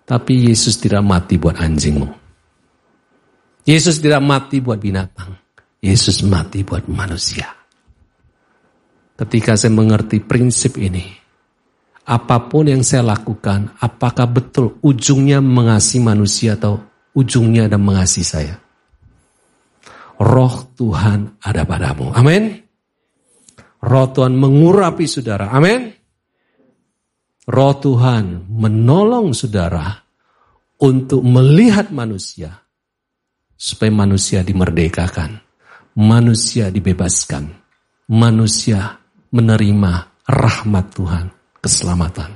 Tapi 0.04 0.52
Yesus 0.52 0.76
tidak 0.76 1.00
mati 1.00 1.40
buat 1.40 1.56
anjingmu. 1.56 2.08
Yesus 3.64 4.04
tidak 4.04 4.20
mati 4.20 4.60
buat 4.60 4.76
binatang. 4.76 5.32
Yesus 5.80 6.20
mati 6.28 6.60
buat 6.60 6.84
manusia. 6.92 7.48
Ketika 9.16 9.56
saya 9.56 9.72
mengerti 9.72 10.20
prinsip 10.20 10.76
ini, 10.76 11.19
apa 12.06 12.36
pun 12.48 12.64
yang 12.66 12.80
saya 12.80 13.04
lakukan, 13.04 13.76
apakah 13.78 14.26
betul 14.30 14.80
ujungnya 14.80 15.44
mengasihi 15.44 16.00
manusia 16.00 16.56
atau 16.56 16.80
ujungnya 17.12 17.68
ada 17.68 17.76
mengasihi 17.76 18.26
saya? 18.26 18.54
Roh 20.20 20.56
Tuhan 20.76 21.40
ada 21.40 21.62
padamu. 21.64 22.12
Amin. 22.12 22.60
Roh 23.80 24.06
Tuhan 24.12 24.36
mengurapi 24.36 25.08
saudara. 25.08 25.48
Amin. 25.52 25.88
Roh 27.48 27.74
Tuhan 27.80 28.48
menolong 28.52 29.32
saudara 29.32 29.96
untuk 30.80 31.24
melihat 31.24 31.88
manusia 31.88 32.52
supaya 33.56 33.92
manusia 33.92 34.44
dimerdekakan, 34.44 35.40
manusia 35.96 36.68
dibebaskan, 36.68 37.48
manusia 38.12 39.00
menerima 39.32 39.92
rahmat 40.28 40.86
Tuhan 40.92 41.39
keselamatan. 41.60 42.32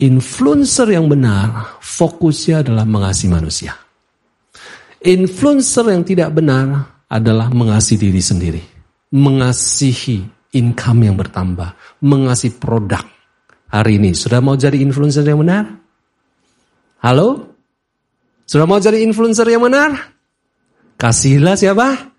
Influencer 0.00 0.90
yang 0.92 1.08
benar 1.08 1.80
fokusnya 1.80 2.66
adalah 2.66 2.84
mengasihi 2.84 3.30
manusia. 3.30 3.72
Influencer 5.04 5.84
yang 5.92 6.02
tidak 6.04 6.32
benar 6.32 6.96
adalah 7.08 7.52
mengasihi 7.52 8.08
diri 8.08 8.22
sendiri. 8.24 8.62
Mengasihi 9.14 10.24
income 10.56 11.00
yang 11.04 11.16
bertambah. 11.16 12.00
Mengasihi 12.02 12.56
produk. 12.56 13.04
Hari 13.70 13.98
ini 13.98 14.14
sudah 14.14 14.38
mau 14.42 14.54
jadi 14.54 14.80
influencer 14.80 15.26
yang 15.26 15.42
benar? 15.42 15.66
Halo? 17.04 17.54
Sudah 18.46 18.64
mau 18.64 18.80
jadi 18.80 19.02
influencer 19.04 19.44
yang 19.50 19.62
benar? 19.62 20.14
Kasihlah 20.96 21.58
siapa? 21.58 22.12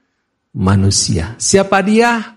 Manusia. 0.55 1.35
Siapa 1.39 1.79
dia? 1.83 2.34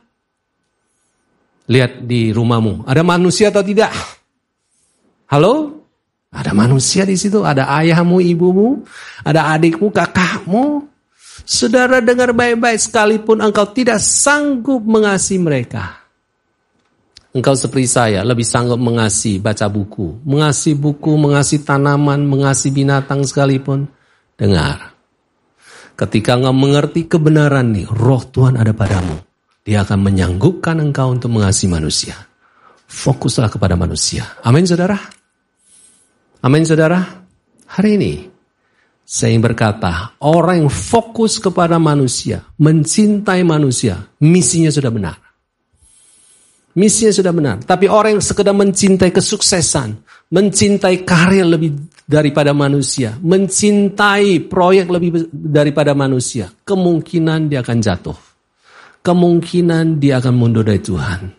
Lihat 1.68 2.08
di 2.08 2.32
rumahmu, 2.32 2.88
ada 2.88 3.04
manusia 3.04 3.52
atau 3.52 3.60
tidak? 3.60 3.92
Halo? 5.28 5.84
Ada 6.28 6.52
manusia 6.56 7.04
di 7.04 7.16
situ, 7.16 7.44
ada 7.44 7.68
ayahmu, 7.68 8.20
ibumu, 8.20 8.84
ada 9.24 9.52
adikmu, 9.52 9.92
kakakmu. 9.92 10.88
Saudara 11.44 12.04
dengar 12.04 12.32
baik-baik 12.36 12.80
sekalipun 12.80 13.40
engkau 13.40 13.68
tidak 13.72 14.00
sanggup 14.00 14.80
mengasihi 14.84 15.40
mereka. 15.40 16.04
Engkau 17.36 17.52
seperti 17.52 17.88
saya, 17.88 18.20
lebih 18.24 18.44
sanggup 18.44 18.80
mengasihi 18.80 19.36
baca 19.36 19.68
buku. 19.68 20.24
Mengasihi 20.24 20.76
buku, 20.76 21.16
mengasihi 21.20 21.64
tanaman, 21.64 22.24
mengasihi 22.24 22.72
binatang 22.72 23.24
sekalipun. 23.24 23.88
Dengar. 24.36 24.96
Ketika 25.96 26.36
engkau 26.36 26.56
mengerti 26.56 27.08
kebenaran 27.08 27.76
nih, 27.76 27.88
roh 27.88 28.24
Tuhan 28.24 28.56
ada 28.56 28.72
padamu. 28.72 29.27
Dia 29.64 29.84
akan 29.84 29.98
menyanggupkan 30.04 30.78
engkau 30.80 31.12
untuk 31.12 31.32
mengasihi 31.34 31.70
manusia. 31.70 32.16
Fokuslah 32.88 33.52
kepada 33.52 33.76
manusia. 33.76 34.24
Amin 34.42 34.64
saudara. 34.64 34.96
Amin 36.40 36.64
saudara. 36.64 37.04
Hari 37.68 37.90
ini 38.00 38.14
Saya 39.08 39.32
ingin 39.32 39.40
berkata, 39.40 40.20
orang 40.20 40.68
yang 40.68 40.68
fokus 40.68 41.40
kepada 41.40 41.80
manusia, 41.80 42.44
mencintai 42.60 43.40
manusia, 43.40 44.04
misinya 44.20 44.68
sudah 44.68 44.92
benar. 44.92 45.16
Misinya 46.76 47.16
sudah 47.16 47.32
benar. 47.32 47.56
Tapi 47.64 47.88
orang 47.88 48.20
yang 48.20 48.24
sekedar 48.24 48.52
mencintai 48.52 49.08
kesuksesan, 49.08 49.96
mencintai 50.28 51.08
karir 51.08 51.48
lebih 51.48 51.88
daripada 52.04 52.52
manusia, 52.52 53.16
mencintai 53.16 54.44
proyek 54.44 54.92
lebih 54.92 55.32
daripada 55.32 55.96
manusia, 55.96 56.52
kemungkinan 56.68 57.48
dia 57.48 57.64
akan 57.64 57.78
jatuh. 57.80 58.27
Kemungkinan 59.08 60.04
dia 60.04 60.20
akan 60.20 60.36
mundur 60.36 60.68
dari 60.68 60.84
Tuhan. 60.84 61.32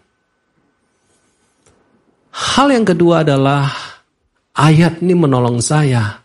Hal 2.34 2.74
yang 2.74 2.82
kedua 2.82 3.22
adalah 3.22 3.70
ayat 4.58 5.06
ini 5.06 5.14
menolong 5.14 5.62
saya 5.62 6.18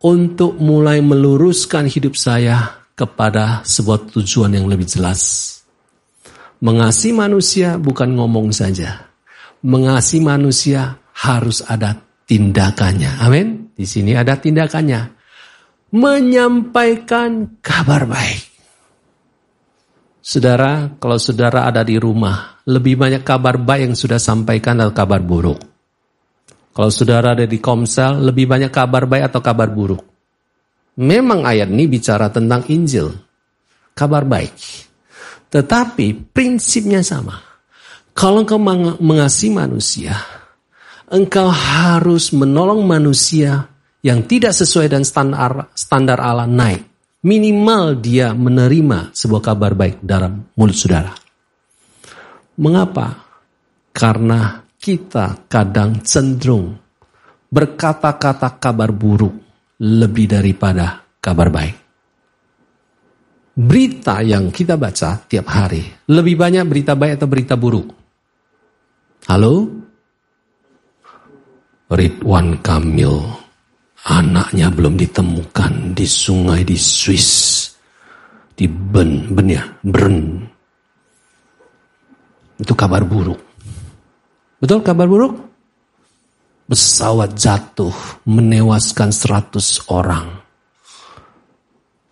untuk 0.00 0.56
mulai 0.56 1.04
meluruskan 1.04 1.84
hidup 1.84 2.16
saya 2.16 2.80
kepada 2.96 3.60
sebuah 3.60 4.08
tujuan 4.08 4.56
yang 4.56 4.72
lebih 4.72 4.88
jelas. 4.88 5.52
Mengasihi 6.64 7.12
manusia 7.12 7.76
bukan 7.76 8.16
ngomong 8.16 8.56
saja. 8.56 9.12
Mengasihi 9.60 10.24
manusia 10.24 10.96
harus 11.12 11.60
ada 11.68 11.92
tindakannya. 12.24 13.20
Amin. 13.20 13.68
Di 13.76 13.84
sini 13.84 14.16
ada 14.16 14.40
tindakannya. 14.40 15.12
Menyampaikan 15.92 17.60
kabar 17.60 18.08
baik. 18.08 18.51
Saudara, 20.22 20.86
kalau 21.02 21.18
saudara 21.18 21.66
ada 21.66 21.82
di 21.82 21.98
rumah, 21.98 22.62
lebih 22.70 22.94
banyak 22.94 23.26
kabar 23.26 23.58
baik 23.58 23.90
yang 23.90 23.96
sudah 23.98 24.22
sampaikan 24.22 24.78
atau 24.78 24.94
kabar 24.94 25.18
buruk. 25.18 25.58
Kalau 26.70 26.94
saudara 26.94 27.34
ada 27.34 27.42
di 27.42 27.58
komsel, 27.58 28.22
lebih 28.22 28.46
banyak 28.46 28.70
kabar 28.70 29.10
baik 29.10 29.34
atau 29.34 29.42
kabar 29.42 29.66
buruk? 29.74 29.98
Memang 31.02 31.42
ayat 31.42 31.66
ini 31.74 31.90
bicara 31.90 32.30
tentang 32.30 32.62
Injil, 32.70 33.10
kabar 33.98 34.22
baik. 34.22 34.54
Tetapi 35.50 36.30
prinsipnya 36.30 37.02
sama. 37.02 37.42
Kalau 38.14 38.46
engkau 38.46 38.62
mengasihi 39.02 39.50
manusia, 39.50 40.14
engkau 41.10 41.50
harus 41.50 42.30
menolong 42.30 42.86
manusia 42.86 43.66
yang 44.06 44.22
tidak 44.22 44.54
sesuai 44.54 44.86
dengan 44.86 45.02
standar, 45.02 45.50
standar 45.74 46.22
Allah 46.22 46.46
naik. 46.46 46.91
Minimal 47.22 48.02
dia 48.02 48.34
menerima 48.34 49.14
sebuah 49.14 49.42
kabar 49.54 49.78
baik 49.78 50.02
dalam 50.02 50.50
mulut 50.58 50.74
saudara. 50.74 51.14
Mengapa? 52.58 53.14
Karena 53.94 54.58
kita 54.74 55.46
kadang 55.46 56.02
cenderung 56.02 56.74
berkata-kata 57.46 58.58
kabar 58.58 58.90
buruk 58.90 59.38
lebih 59.78 60.34
daripada 60.34 61.06
kabar 61.22 61.46
baik. 61.46 61.76
Berita 63.54 64.18
yang 64.24 64.50
kita 64.50 64.74
baca 64.74 65.22
tiap 65.22 65.46
hari, 65.46 65.84
lebih 66.10 66.34
banyak 66.34 66.64
berita 66.66 66.98
baik 66.98 67.22
atau 67.22 67.28
berita 67.30 67.54
buruk? 67.54 67.86
Halo? 69.30 69.70
Ridwan 71.92 72.58
Kamil, 72.64 73.41
anaknya 74.02 74.66
belum 74.74 74.98
ditemukan 74.98 75.94
di 75.94 76.06
sungai 76.06 76.66
di 76.66 76.74
Swiss, 76.74 77.70
di 78.50 78.66
Ben, 78.66 79.30
Ben 79.30 79.48
ya, 79.50 79.62
Bern. 79.82 80.42
Itu 82.58 82.74
kabar 82.74 83.06
buruk. 83.06 83.38
Betul 84.58 84.82
kabar 84.82 85.06
buruk? 85.06 85.34
Pesawat 86.70 87.34
jatuh 87.34 87.94
menewaskan 88.26 89.10
100 89.10 89.90
orang. 89.90 90.40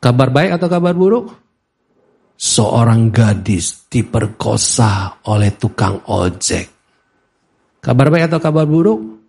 Kabar 0.02 0.28
baik 0.32 0.58
atau 0.58 0.68
kabar 0.68 0.94
buruk? 0.96 1.30
Seorang 2.40 3.12
gadis 3.12 3.86
diperkosa 3.86 5.22
oleh 5.28 5.54
tukang 5.60 6.02
ojek. 6.08 6.66
Kabar 7.78 8.08
baik 8.08 8.32
atau 8.32 8.40
kabar 8.40 8.64
buruk? 8.64 9.19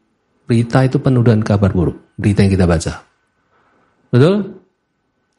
Berita 0.51 0.83
itu 0.83 0.99
penuh 0.99 1.23
dengan 1.23 1.47
kabar 1.47 1.71
buruk. 1.71 2.19
Berita 2.19 2.43
yang 2.43 2.51
kita 2.51 2.67
baca. 2.67 3.07
Betul? 4.11 4.59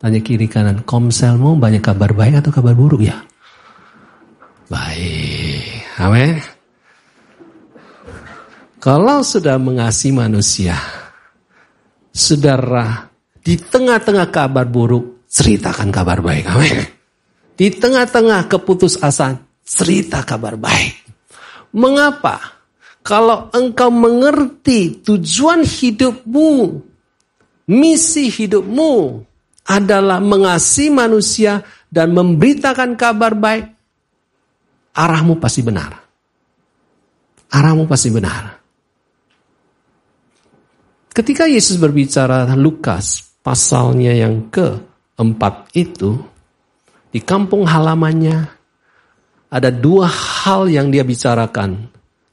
Tanya 0.00 0.24
kiri 0.24 0.48
kanan, 0.48 0.88
komselmu 0.88 1.60
banyak 1.60 1.84
kabar 1.84 2.16
baik 2.16 2.40
atau 2.40 2.48
kabar 2.48 2.72
buruk 2.72 3.04
ya? 3.04 3.20
Baik. 4.72 5.84
Amin. 6.00 6.40
Kalau 8.80 9.20
sudah 9.20 9.60
mengasihi 9.60 10.16
manusia, 10.16 10.80
saudara, 12.08 13.12
di 13.44 13.60
tengah-tengah 13.60 14.32
kabar 14.32 14.64
buruk, 14.64 15.28
ceritakan 15.28 15.92
kabar 15.92 16.24
baik. 16.24 16.48
Amin. 16.48 16.88
Di 17.52 17.68
tengah-tengah 17.68 18.48
keputusasaan, 18.48 19.60
cerita 19.60 20.24
kabar 20.24 20.56
baik. 20.56 21.04
Mengapa? 21.76 22.61
Kalau 23.02 23.50
engkau 23.50 23.90
mengerti 23.90 25.02
tujuan 25.02 25.66
hidupmu, 25.66 26.78
misi 27.66 28.30
hidupmu 28.30 29.26
adalah 29.66 30.22
mengasihi 30.22 30.90
manusia 30.90 31.66
dan 31.90 32.14
memberitakan 32.14 32.94
kabar 32.94 33.34
baik, 33.34 33.66
arahmu 34.94 35.42
pasti 35.42 35.66
benar. 35.66 35.98
Arahmu 37.52 37.84
pasti 37.90 38.08
benar. 38.08 38.62
Ketika 41.12 41.44
Yesus 41.44 41.76
berbicara 41.76 42.48
Lukas 42.56 43.20
pasalnya 43.44 44.16
yang 44.16 44.48
keempat 44.48 45.68
itu, 45.76 46.16
di 47.12 47.20
kampung 47.20 47.68
halamannya 47.68 48.48
ada 49.52 49.68
dua 49.68 50.08
hal 50.08 50.72
yang 50.72 50.88
dia 50.88 51.04
bicarakan 51.04 51.91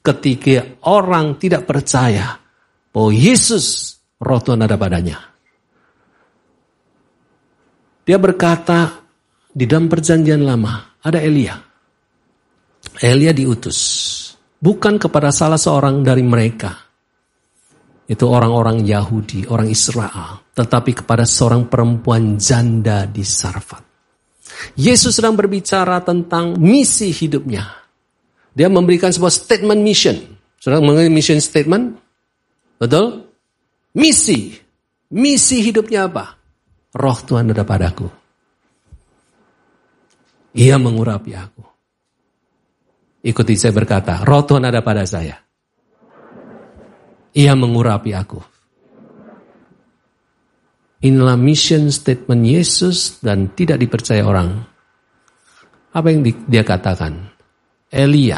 ketika 0.10 0.82
orang 0.90 1.38
tidak 1.38 1.70
percaya 1.70 2.42
bahwa 2.90 3.12
Yesus 3.14 3.94
roh 4.18 4.42
Tuhan 4.42 4.66
ada 4.66 4.74
padanya. 4.74 5.18
Dia 8.02 8.18
berkata 8.18 9.06
di 9.54 9.70
dalam 9.70 9.86
perjanjian 9.86 10.42
lama 10.42 10.98
ada 11.06 11.22
Elia. 11.22 11.54
Elia 13.00 13.30
diutus 13.30 13.80
bukan 14.58 14.98
kepada 14.98 15.30
salah 15.30 15.62
seorang 15.62 16.02
dari 16.02 16.26
mereka 16.26 16.90
itu 18.10 18.26
orang-orang 18.26 18.82
Yahudi, 18.82 19.46
orang 19.46 19.70
Israel, 19.70 20.50
tetapi 20.58 21.06
kepada 21.06 21.30
seorang 21.30 21.70
perempuan 21.70 22.42
janda 22.42 23.06
di 23.06 23.22
Sarfat. 23.22 23.86
Yesus 24.74 25.14
sedang 25.14 25.38
berbicara 25.38 26.02
tentang 26.02 26.58
misi 26.58 27.14
hidupnya. 27.14 27.70
Dia 28.60 28.68
memberikan 28.68 29.08
sebuah 29.08 29.32
statement 29.32 29.80
mission. 29.80 30.20
Sudah 30.60 30.84
mengenai 30.84 31.08
mission 31.08 31.40
statement? 31.40 31.96
Betul? 32.76 33.24
Misi. 33.96 34.52
Misi 35.16 35.64
hidupnya 35.64 36.12
apa? 36.12 36.36
Roh 36.92 37.16
Tuhan 37.24 37.56
ada 37.56 37.64
padaku. 37.64 38.12
Ia 40.60 40.76
mengurapi 40.76 41.32
aku. 41.40 41.64
Ikuti 43.24 43.56
saya 43.56 43.72
berkata, 43.72 44.28
roh 44.28 44.44
Tuhan 44.44 44.68
ada 44.68 44.84
pada 44.84 45.08
saya. 45.08 45.40
Ia 47.32 47.56
mengurapi 47.56 48.12
aku. 48.12 48.44
Inilah 51.00 51.40
mission 51.40 51.88
statement 51.96 52.44
Yesus 52.44 53.24
dan 53.24 53.56
tidak 53.56 53.80
dipercaya 53.80 54.20
orang. 54.28 54.68
Apa 55.96 56.12
yang 56.12 56.28
dia 56.28 56.68
katakan? 56.68 57.39
Elia, 57.90 58.38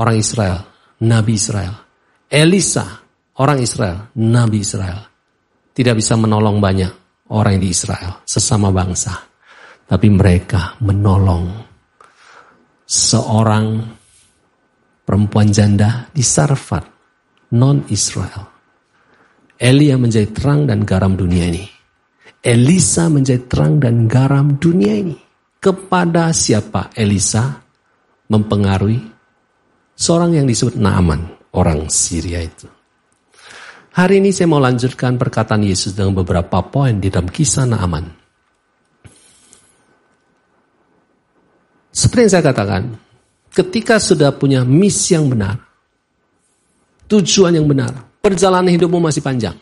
orang 0.00 0.16
Israel, 0.16 0.58
Nabi 1.04 1.32
Israel. 1.36 1.74
Elisa, 2.28 2.84
orang 3.40 3.60
Israel, 3.60 4.12
Nabi 4.16 4.58
Israel. 4.64 5.00
Tidak 5.72 5.94
bisa 5.94 6.16
menolong 6.16 6.58
banyak 6.58 6.92
orang 7.32 7.60
di 7.60 7.68
Israel, 7.68 8.24
sesama 8.24 8.72
bangsa. 8.72 9.14
Tapi 9.88 10.08
mereka 10.12 10.76
menolong 10.84 11.48
seorang 12.84 13.66
perempuan 15.04 15.48
janda 15.52 16.08
di 16.12 16.24
Sarfat 16.24 16.84
non-Israel. 17.56 18.44
Elia 19.56 19.96
menjadi 19.96 20.28
terang 20.32 20.68
dan 20.68 20.84
garam 20.84 21.16
dunia 21.16 21.48
ini. 21.48 21.64
Elisa 22.38 23.10
menjadi 23.10 23.42
terang 23.48 23.80
dan 23.82 24.06
garam 24.06 24.56
dunia 24.60 24.94
ini. 24.94 25.16
Kepada 25.58 26.30
siapa 26.30 26.94
Elisa 26.94 27.67
mempengaruhi? 28.28 29.00
Seorang 29.98 30.38
yang 30.38 30.46
disebut 30.46 30.78
Naaman, 30.78 31.26
orang 31.56 31.90
Syria 31.90 32.44
itu. 32.44 32.70
Hari 33.98 34.22
ini 34.22 34.30
saya 34.30 34.46
mau 34.46 34.62
lanjutkan 34.62 35.18
perkataan 35.18 35.66
Yesus 35.66 35.98
dengan 35.98 36.14
beberapa 36.14 36.62
poin 36.62 37.02
di 37.02 37.10
dalam 37.10 37.26
kisah 37.26 37.66
Naaman. 37.66 38.06
Seperti 41.90 42.20
yang 42.22 42.32
saya 42.38 42.44
katakan, 42.46 42.82
ketika 43.50 43.98
sudah 43.98 44.30
punya 44.30 44.62
misi 44.62 45.18
yang 45.18 45.26
benar, 45.26 45.58
tujuan 47.10 47.58
yang 47.58 47.66
benar. 47.66 48.06
Perjalanan 48.22 48.70
hidupmu 48.70 49.02
masih 49.02 49.24
panjang. 49.24 49.56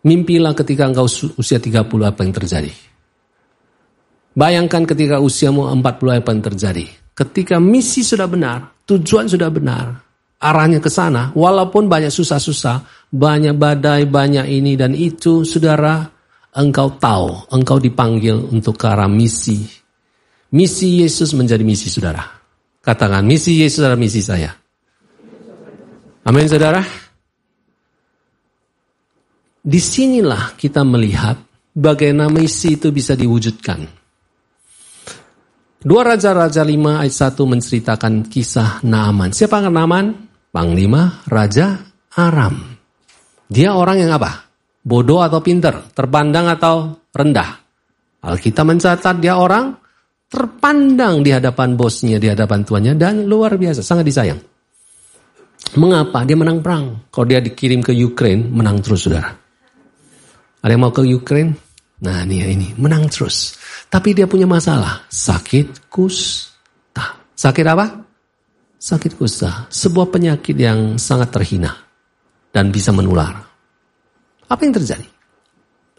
Mimpilah 0.00 0.56
ketika 0.56 0.88
engkau 0.88 1.04
usia 1.36 1.60
30 1.60 1.84
apa 1.84 2.24
yang 2.24 2.32
terjadi. 2.32 2.72
Bayangkan 4.32 4.88
ketika 4.88 5.20
usiamu 5.20 5.68
40 5.68 6.16
apa 6.16 6.30
yang 6.32 6.40
terjadi. 6.40 6.86
Ketika 7.20 7.60
misi 7.60 8.00
sudah 8.00 8.24
benar, 8.24 8.80
tujuan 8.88 9.28
sudah 9.28 9.52
benar, 9.52 9.92
arahnya 10.40 10.80
ke 10.80 10.88
sana, 10.88 11.28
walaupun 11.36 11.84
banyak 11.84 12.08
susah-susah, 12.08 13.12
banyak 13.12 13.52
badai, 13.60 14.08
banyak 14.08 14.48
ini 14.48 14.72
dan 14.72 14.96
itu, 14.96 15.44
saudara, 15.44 16.08
engkau 16.56 16.96
tahu, 16.96 17.52
engkau 17.52 17.76
dipanggil 17.76 18.40
untuk 18.48 18.80
ke 18.80 18.88
arah 18.88 19.04
misi. 19.04 19.68
Misi 20.56 21.04
Yesus 21.04 21.36
menjadi 21.36 21.60
misi 21.60 21.92
saudara. 21.92 22.24
Katakan, 22.80 23.20
misi 23.28 23.60
Yesus 23.60 23.84
adalah 23.84 24.00
misi 24.00 24.24
saya. 24.24 24.56
Amin 26.24 26.48
saudara. 26.48 26.80
Di 29.60 29.76
sinilah 29.76 30.56
kita 30.56 30.88
melihat 30.88 31.36
bagaimana 31.76 32.32
misi 32.32 32.80
itu 32.80 32.88
bisa 32.88 33.12
diwujudkan. 33.12 33.99
Dua 35.80 36.04
Raja-Raja 36.04 36.60
5 36.60 37.00
ayat 37.00 37.14
1 37.40 37.40
menceritakan 37.40 38.28
kisah 38.28 38.84
Naaman. 38.84 39.32
Siapa 39.32 39.64
Naaman? 39.64 40.12
Panglima 40.52 41.24
Raja 41.24 41.72
Aram. 42.20 42.76
Dia 43.48 43.72
orang 43.72 43.96
yang 44.04 44.12
apa? 44.12 44.44
Bodoh 44.84 45.24
atau 45.24 45.40
pinter? 45.40 45.88
Terpandang 45.96 46.52
atau 46.52 47.00
rendah? 47.16 47.56
Alkitab 48.20 48.68
mencatat 48.68 49.24
dia 49.24 49.40
orang 49.40 49.72
terpandang 50.28 51.24
di 51.24 51.32
hadapan 51.32 51.72
bosnya, 51.72 52.20
di 52.20 52.28
hadapan 52.28 52.60
tuannya, 52.60 52.92
dan 53.00 53.24
luar 53.24 53.56
biasa, 53.56 53.80
sangat 53.80 54.04
disayang. 54.04 54.40
Mengapa? 55.80 56.28
Dia 56.28 56.36
menang 56.36 56.60
perang. 56.60 57.08
Kalau 57.08 57.24
dia 57.24 57.40
dikirim 57.40 57.80
ke 57.80 57.96
Ukraine, 57.96 58.52
menang 58.52 58.84
terus, 58.84 59.08
saudara. 59.08 59.32
Ada 60.60 60.76
yang 60.76 60.84
mau 60.84 60.92
ke 60.92 61.00
Ukraine? 61.08 61.56
Nah 62.04 62.24
ini 62.28 62.36
ini 62.44 62.68
menang 62.76 63.08
terus. 63.12 63.59
Tapi 63.90 64.14
dia 64.14 64.30
punya 64.30 64.46
masalah. 64.46 65.02
Sakit 65.10 65.90
kusta. 65.90 67.18
Sakit 67.34 67.66
apa? 67.66 67.86
Sakit 68.78 69.18
kusta. 69.18 69.66
Sebuah 69.66 70.14
penyakit 70.14 70.54
yang 70.54 70.94
sangat 70.94 71.34
terhina. 71.34 71.74
Dan 72.54 72.70
bisa 72.70 72.94
menular. 72.94 73.34
Apa 74.46 74.60
yang 74.62 74.74
terjadi? 74.78 75.06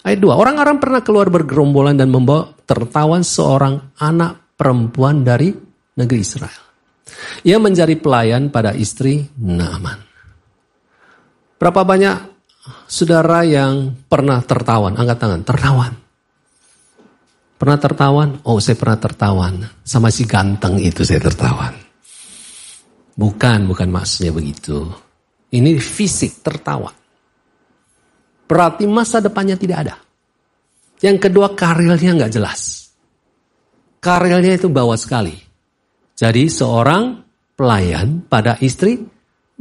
Ayat 0.08 0.20
2. 0.24 0.32
Orang 0.32 0.56
Aram 0.58 0.80
pernah 0.80 1.04
keluar 1.04 1.28
bergerombolan 1.28 2.00
dan 2.00 2.08
membawa 2.08 2.56
tertawan 2.64 3.22
seorang 3.22 3.94
anak 4.00 4.56
perempuan 4.56 5.22
dari 5.22 5.52
negeri 6.00 6.20
Israel. 6.20 6.64
Ia 7.44 7.60
menjadi 7.60 7.94
pelayan 8.00 8.50
pada 8.50 8.72
istri 8.72 9.28
Naaman. 9.38 10.00
Berapa 11.60 11.86
banyak 11.86 12.18
saudara 12.90 13.46
yang 13.46 13.94
pernah 14.10 14.42
tertawan, 14.42 14.98
angkat 14.98 15.18
tangan, 15.22 15.42
tertawan. 15.46 15.94
Pernah 17.62 17.78
tertawan? 17.78 18.30
Oh, 18.50 18.58
saya 18.58 18.74
pernah 18.74 18.98
tertawan. 18.98 19.62
Sama 19.86 20.10
si 20.10 20.26
ganteng 20.26 20.82
itu 20.82 21.06
saya 21.06 21.22
tertawan. 21.22 21.70
Bukan, 23.14 23.70
bukan 23.70 23.86
maksudnya 23.94 24.34
begitu. 24.34 24.90
Ini 25.54 25.78
fisik 25.78 26.42
tertawa. 26.42 26.90
Berarti 28.50 28.90
masa 28.90 29.22
depannya 29.22 29.62
tidak 29.62 29.78
ada. 29.86 29.96
Yang 31.06 31.30
kedua 31.30 31.54
karirnya 31.54 32.18
nggak 32.18 32.34
jelas. 32.34 32.90
Karirnya 34.02 34.58
itu 34.58 34.66
bawah 34.66 34.98
sekali. 34.98 35.38
Jadi 36.18 36.50
seorang 36.50 37.22
pelayan 37.54 38.26
pada 38.26 38.58
istri 38.58 39.06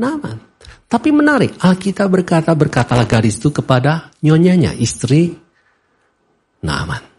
Naman. 0.01 0.41
Tapi 0.89 1.13
menarik, 1.13 1.61
Alkitab 1.61 2.09
berkata, 2.09 2.57
berkatalah 2.57 3.05
gadis 3.05 3.37
itu 3.37 3.53
kepada 3.53 4.09
nyonyanya, 4.25 4.73
istri 4.73 5.37
Naaman. 6.65 7.10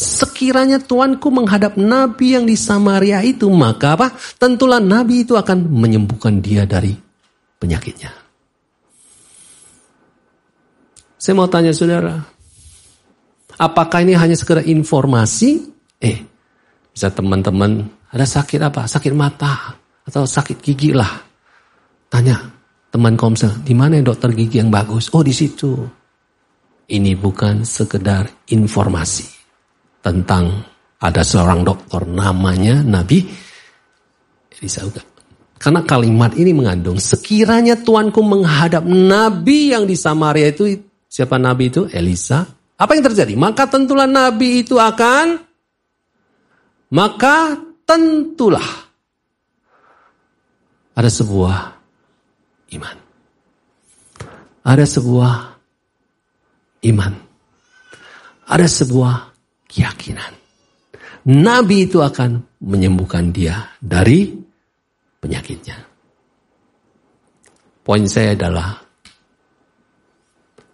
Sekiranya 0.00 0.80
tuanku 0.80 1.28
menghadap 1.28 1.76
nabi 1.76 2.32
yang 2.32 2.48
di 2.48 2.56
Samaria 2.56 3.20
itu, 3.20 3.44
maka 3.52 4.00
apa? 4.00 4.08
Tentulah 4.40 4.80
nabi 4.80 5.28
itu 5.28 5.36
akan 5.36 5.68
menyembuhkan 5.68 6.40
dia 6.40 6.64
dari 6.64 6.96
penyakitnya. 7.60 8.08
Saya 11.20 11.36
mau 11.36 11.52
tanya 11.52 11.76
saudara, 11.76 12.16
apakah 13.60 14.00
ini 14.00 14.16
hanya 14.16 14.32
sekedar 14.40 14.64
informasi? 14.64 15.68
Eh, 16.00 16.24
bisa 16.96 17.12
teman-teman 17.12 17.84
ada 18.08 18.24
sakit 18.24 18.56
apa? 18.56 18.88
Sakit 18.88 19.12
mata 19.12 19.76
atau 20.08 20.24
sakit 20.24 20.64
gigi 20.64 20.96
lah. 20.96 21.12
Tanya, 22.08 22.40
teman 22.88 23.20
komsel, 23.20 23.52
di 23.60 23.76
mana 23.76 24.00
dokter 24.00 24.32
gigi 24.32 24.64
yang 24.64 24.72
bagus? 24.72 25.12
Oh 25.12 25.20
di 25.20 25.36
situ. 25.36 25.76
Ini 26.88 27.20
bukan 27.20 27.68
sekedar 27.68 28.48
informasi 28.48 29.39
tentang 30.00 30.64
ada 31.00 31.24
seorang 31.24 31.64
dokter 31.64 32.04
namanya 32.04 32.84
Nabi 32.84 33.24
Elisa 34.60 34.84
juga. 34.84 35.00
Karena 35.60 35.84
kalimat 35.84 36.32
ini 36.40 36.56
mengandung 36.56 36.96
sekiranya 36.96 37.76
Tuanku 37.80 38.24
menghadap 38.24 38.84
Nabi 38.84 39.72
yang 39.76 39.84
di 39.84 39.92
Samaria 39.92 40.52
itu 40.52 40.88
siapa 41.04 41.36
Nabi 41.36 41.68
itu? 41.68 41.84
Elisa. 41.92 42.48
Apa 42.80 42.96
yang 42.96 43.04
terjadi? 43.04 43.36
Maka 43.36 43.68
tentulah 43.68 44.08
Nabi 44.08 44.64
itu 44.64 44.80
akan 44.80 45.36
maka 46.90 47.60
tentulah 47.86 48.90
ada 50.96 51.08
sebuah 51.08 51.56
iman. 52.76 52.96
Ada 54.60 54.84
sebuah 54.84 55.32
iman. 56.92 57.12
Ada 58.50 58.66
sebuah 58.66 59.29
keyakinan. 59.70 60.34
Nabi 61.30 61.86
itu 61.86 62.02
akan 62.02 62.58
menyembuhkan 62.66 63.30
dia 63.30 63.70
dari 63.78 64.34
penyakitnya. 65.22 65.78
Poin 67.80 68.04
saya 68.10 68.34
adalah 68.34 68.74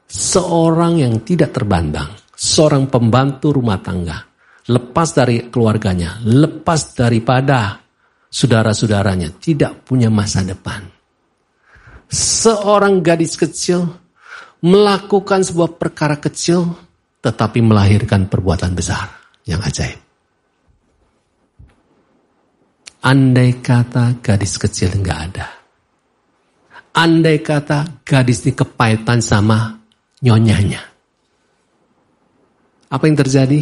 seorang 0.08 1.02
yang 1.04 1.20
tidak 1.22 1.52
terbandang, 1.52 2.16
seorang 2.32 2.88
pembantu 2.88 3.52
rumah 3.52 3.78
tangga, 3.84 4.24
lepas 4.72 5.08
dari 5.12 5.52
keluarganya, 5.52 6.18
lepas 6.24 6.96
daripada 6.96 7.76
saudara-saudaranya, 8.26 9.36
tidak 9.36 9.84
punya 9.84 10.08
masa 10.08 10.40
depan 10.40 10.96
seorang 12.10 13.02
gadis 13.02 13.34
kecil 13.34 13.90
melakukan 14.62 15.42
sebuah 15.42 15.76
perkara 15.78 16.16
kecil 16.18 16.74
tetapi 17.26 17.58
melahirkan 17.58 18.30
perbuatan 18.30 18.70
besar 18.78 19.10
yang 19.42 19.58
ajaib. 19.58 19.98
Andai 23.02 23.58
kata 23.58 24.22
gadis 24.22 24.54
kecil 24.54 24.94
enggak 24.94 25.18
ada. 25.30 25.46
Andai 26.94 27.42
kata 27.42 28.06
gadis 28.06 28.46
ini 28.46 28.54
kepahitan 28.54 29.18
sama 29.18 29.74
nyonyanya. 30.22 30.82
Apa 32.86 33.10
yang 33.10 33.18
terjadi? 33.18 33.60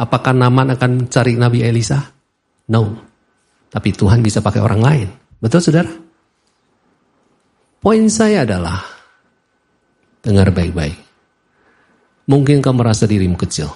Apakah 0.00 0.32
Naman 0.32 0.72
akan 0.72 1.06
cari 1.12 1.36
Nabi 1.36 1.60
Elisa? 1.60 2.00
No. 2.72 2.98
Tapi 3.68 3.92
Tuhan 3.92 4.24
bisa 4.24 4.40
pakai 4.40 4.64
orang 4.64 4.80
lain. 4.80 5.08
Betul 5.38 5.60
saudara? 5.60 5.92
Poin 7.84 8.08
saya 8.08 8.48
adalah, 8.48 8.80
dengar 10.24 10.48
baik-baik. 10.50 11.13
Mungkin 12.24 12.64
kau 12.64 12.72
merasa 12.72 13.04
dirimu 13.04 13.36
kecil. 13.36 13.68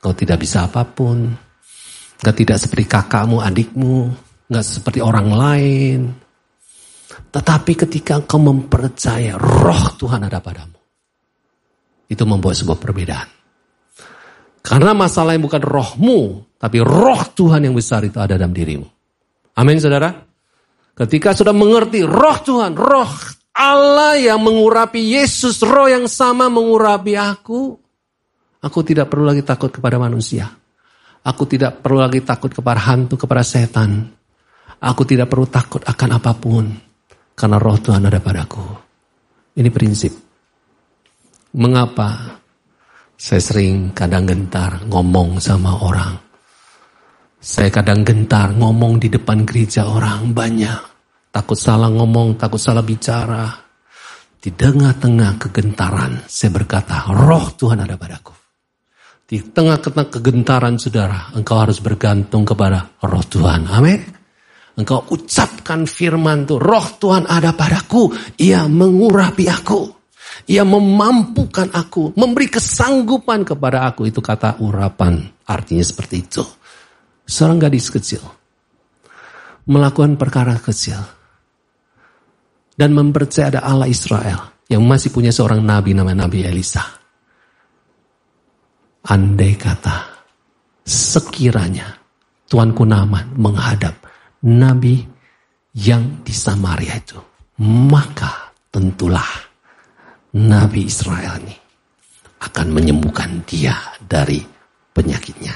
Kau 0.00 0.16
tidak 0.16 0.40
bisa 0.40 0.64
apa 0.64 0.82
pun. 0.88 1.28
Kau 2.18 2.34
tidak 2.34 2.56
seperti 2.56 2.88
kakakmu, 2.88 3.44
adikmu. 3.44 4.08
Nggak 4.48 4.64
seperti 4.64 4.98
orang 5.04 5.28
lain. 5.28 6.00
Tetapi 7.32 7.72
ketika 7.84 8.24
kau 8.24 8.40
mempercaya 8.40 9.36
roh 9.36 9.84
Tuhan 10.00 10.24
ada 10.24 10.40
padamu. 10.40 10.78
Itu 12.08 12.24
membuat 12.24 12.56
sebuah 12.56 12.80
perbedaan. 12.80 13.28
Karena 14.62 14.96
masalah 14.96 15.36
yang 15.36 15.44
bukan 15.44 15.60
rohmu. 15.60 16.20
Tapi 16.56 16.78
roh 16.80 17.22
Tuhan 17.34 17.66
yang 17.66 17.74
besar 17.74 18.06
itu 18.06 18.16
ada 18.22 18.38
dalam 18.38 18.54
dirimu. 18.54 18.86
Amin 19.58 19.76
saudara. 19.82 20.14
Ketika 20.92 21.32
sudah 21.32 21.52
mengerti 21.56 22.04
roh 22.04 22.38
Tuhan, 22.40 22.76
roh 22.76 23.10
Allah 23.52 24.16
yang 24.16 24.40
mengurapi 24.40 25.12
Yesus, 25.12 25.60
roh 25.60 25.88
yang 25.88 26.08
sama 26.08 26.48
mengurapi 26.48 27.20
aku. 27.20 27.76
Aku 28.62 28.80
tidak 28.80 29.12
perlu 29.12 29.28
lagi 29.28 29.44
takut 29.44 29.68
kepada 29.68 30.00
manusia. 30.00 30.48
Aku 31.22 31.44
tidak 31.46 31.84
perlu 31.84 32.00
lagi 32.02 32.24
takut 32.24 32.50
kepada 32.50 32.80
hantu, 32.90 33.20
kepada 33.20 33.44
setan. 33.44 34.08
Aku 34.82 35.02
tidak 35.04 35.30
perlu 35.30 35.46
takut 35.46 35.82
akan 35.84 36.10
apa 36.18 36.32
pun. 36.34 36.64
Karena 37.36 37.58
roh 37.60 37.78
Tuhan 37.78 38.02
ada 38.08 38.18
padaku. 38.18 38.64
Ini 39.58 39.68
prinsip. 39.68 40.12
Mengapa 41.52 42.40
saya 43.20 43.38
sering 43.38 43.92
kadang 43.92 44.26
gentar 44.26 44.82
ngomong 44.88 45.38
sama 45.38 45.78
orang. 45.84 46.16
Saya 47.42 47.70
kadang 47.70 48.02
gentar 48.02 48.54
ngomong 48.54 48.98
di 49.02 49.12
depan 49.12 49.44
gereja 49.46 49.86
orang 49.86 50.30
banyak. 50.32 50.91
Takut 51.32 51.56
salah 51.56 51.88
ngomong, 51.88 52.36
takut 52.36 52.60
salah 52.60 52.84
bicara. 52.84 53.48
Di 54.36 54.52
tengah-tengah 54.52 55.40
kegentaran, 55.40 56.28
saya 56.28 56.52
berkata, 56.52 57.08
roh 57.08 57.56
Tuhan 57.56 57.80
ada 57.80 57.96
padaku. 57.96 58.36
Di 59.24 59.40
tengah-tengah 59.40 60.12
kegentaran 60.12 60.76
saudara, 60.76 61.32
engkau 61.32 61.56
harus 61.56 61.80
bergantung 61.80 62.44
kepada 62.44 63.00
roh 63.00 63.24
Tuhan. 63.24 63.64
Amin. 63.64 64.04
Engkau 64.76 65.08
ucapkan 65.08 65.88
firman 65.88 66.44
itu, 66.44 66.60
roh 66.60 66.84
Tuhan 67.00 67.24
ada 67.24 67.56
padaku. 67.56 68.12
Ia 68.36 68.68
mengurapi 68.68 69.48
aku. 69.48 69.88
Ia 70.52 70.68
memampukan 70.68 71.72
aku, 71.72 72.12
memberi 72.12 72.52
kesanggupan 72.52 73.48
kepada 73.48 73.88
aku. 73.88 74.04
Itu 74.04 74.20
kata 74.20 74.60
urapan, 74.60 75.22
artinya 75.48 75.84
seperti 75.86 76.16
itu. 76.18 76.44
Seorang 77.24 77.62
gadis 77.62 77.88
kecil, 77.88 78.20
melakukan 79.70 80.18
perkara 80.18 80.58
kecil, 80.58 80.98
dan 82.76 82.96
mempercayai 82.96 83.56
ada 83.56 83.60
Allah 83.64 83.88
Israel 83.88 84.64
yang 84.68 84.82
masih 84.88 85.12
punya 85.12 85.28
seorang 85.28 85.60
nabi 85.60 85.92
namanya 85.92 86.24
Nabi 86.26 86.48
Elisa. 86.48 86.80
Andai 89.02 89.58
kata 89.58 89.96
sekiranya 90.86 91.98
Tuanku 92.46 92.86
Naman 92.86 93.34
menghadap 93.36 93.98
nabi 94.46 95.02
yang 95.76 96.22
di 96.22 96.32
Samaria 96.32 96.96
itu, 97.00 97.18
maka 97.64 98.52
tentulah 98.68 99.26
nabi 100.36 100.88
Israel 100.88 101.40
ini 101.42 101.56
akan 102.42 102.66
menyembuhkan 102.72 103.44
dia 103.44 103.76
dari 104.00 104.40
penyakitnya. 104.92 105.54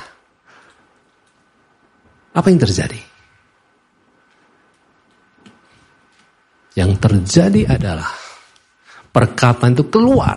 Apa 2.37 2.46
yang 2.52 2.61
terjadi? 2.61 3.15
Yang 6.77 6.93
terjadi 7.01 7.62
adalah 7.81 8.12
perkataan 9.09 9.73
itu 9.73 9.89
keluar. 9.89 10.37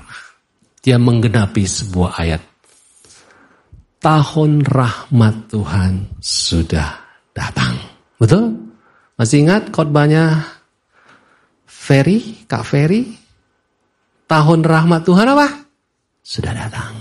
Dia 0.80 0.95
menggenapi 0.95 1.67
sebuah 1.67 2.12
ayat. 2.15 2.41
Tahun 3.99 4.63
rahmat 4.63 5.52
Tuhan 5.52 6.08
sudah 6.23 7.04
datang. 7.36 7.75
Betul? 8.15 8.56
Masih 9.19 9.43
ingat 9.43 9.67
khotbahnya 9.75 10.47
Ferry, 11.67 12.47
Kak 12.47 12.63
Ferry? 12.63 13.19
Tahun 14.23 14.60
rahmat 14.63 15.04
Tuhan 15.04 15.28
apa? 15.36 15.47
Sudah 16.23 16.56
datang. 16.56 16.95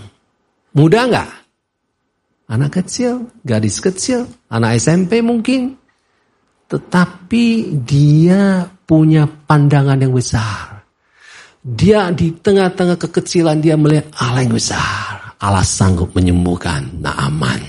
Muda 0.75 1.07
nggak? 1.07 1.31
Anak 2.51 2.83
kecil, 2.83 3.31
gadis 3.47 3.79
kecil, 3.79 4.27
anak 4.51 4.81
SMP 4.81 5.23
mungkin. 5.23 5.79
Tetapi 6.69 7.45
dia 7.81 8.69
punya 8.85 9.25
pandangan 9.25 9.97
yang 9.97 10.13
besar. 10.13 10.85
Dia 11.65 12.13
di 12.13 12.37
tengah-tengah 12.37 13.01
kekecilan 13.01 13.61
dia 13.61 13.75
melihat 13.75 14.13
Allah 14.21 14.45
yang 14.45 14.57
besar. 14.57 15.37
Allah 15.41 15.65
sanggup 15.65 16.13
menyembuhkan 16.13 17.01
Naaman. 17.01 17.61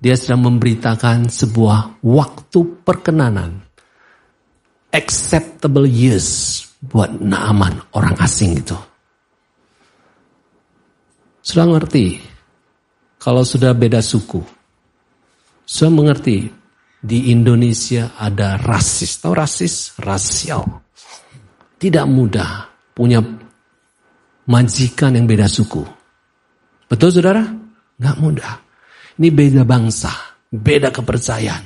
Dia 0.00 0.18
sedang 0.18 0.50
memberitakan 0.50 1.30
sebuah 1.30 2.02
waktu 2.02 2.60
perkenanan. 2.82 3.62
Acceptable 4.90 5.86
years 5.86 6.60
buat 6.82 7.14
Naaman 7.14 7.78
orang 7.94 8.18
asing 8.18 8.58
itu. 8.58 8.74
Sudah 11.46 11.66
ngerti 11.68 12.18
kalau 13.20 13.46
sudah 13.46 13.70
beda 13.70 14.02
suku. 14.02 14.42
Sudah 15.62 15.92
mengerti 15.92 16.59
di 17.00 17.32
Indonesia 17.32 18.12
ada 18.20 18.60
rasis. 18.60 19.24
Tahu 19.24 19.32
rasis? 19.32 19.96
Rasial. 19.96 20.62
Tidak 21.80 22.06
mudah 22.06 22.68
punya 22.92 23.24
majikan 24.44 25.16
yang 25.16 25.24
beda 25.24 25.48
suku. 25.48 25.80
Betul 26.84 27.08
saudara? 27.08 27.40
Nggak 27.96 28.16
mudah. 28.20 28.52
Ini 29.16 29.28
beda 29.32 29.62
bangsa, 29.64 30.12
beda 30.52 30.92
kepercayaan. 30.92 31.64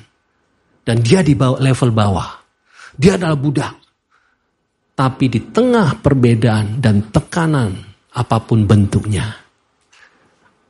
Dan 0.84 1.00
dia 1.02 1.24
di 1.24 1.34
bawah, 1.34 1.58
level 1.58 1.90
bawah. 1.90 2.30
Dia 2.94 3.18
adalah 3.18 3.38
budak. 3.38 3.74
Tapi 4.94 5.26
di 5.26 5.50
tengah 5.50 5.98
perbedaan 5.98 6.78
dan 6.78 7.10
tekanan 7.10 7.74
apa 8.14 8.38
pun 8.38 8.62
bentuknya, 8.62 9.26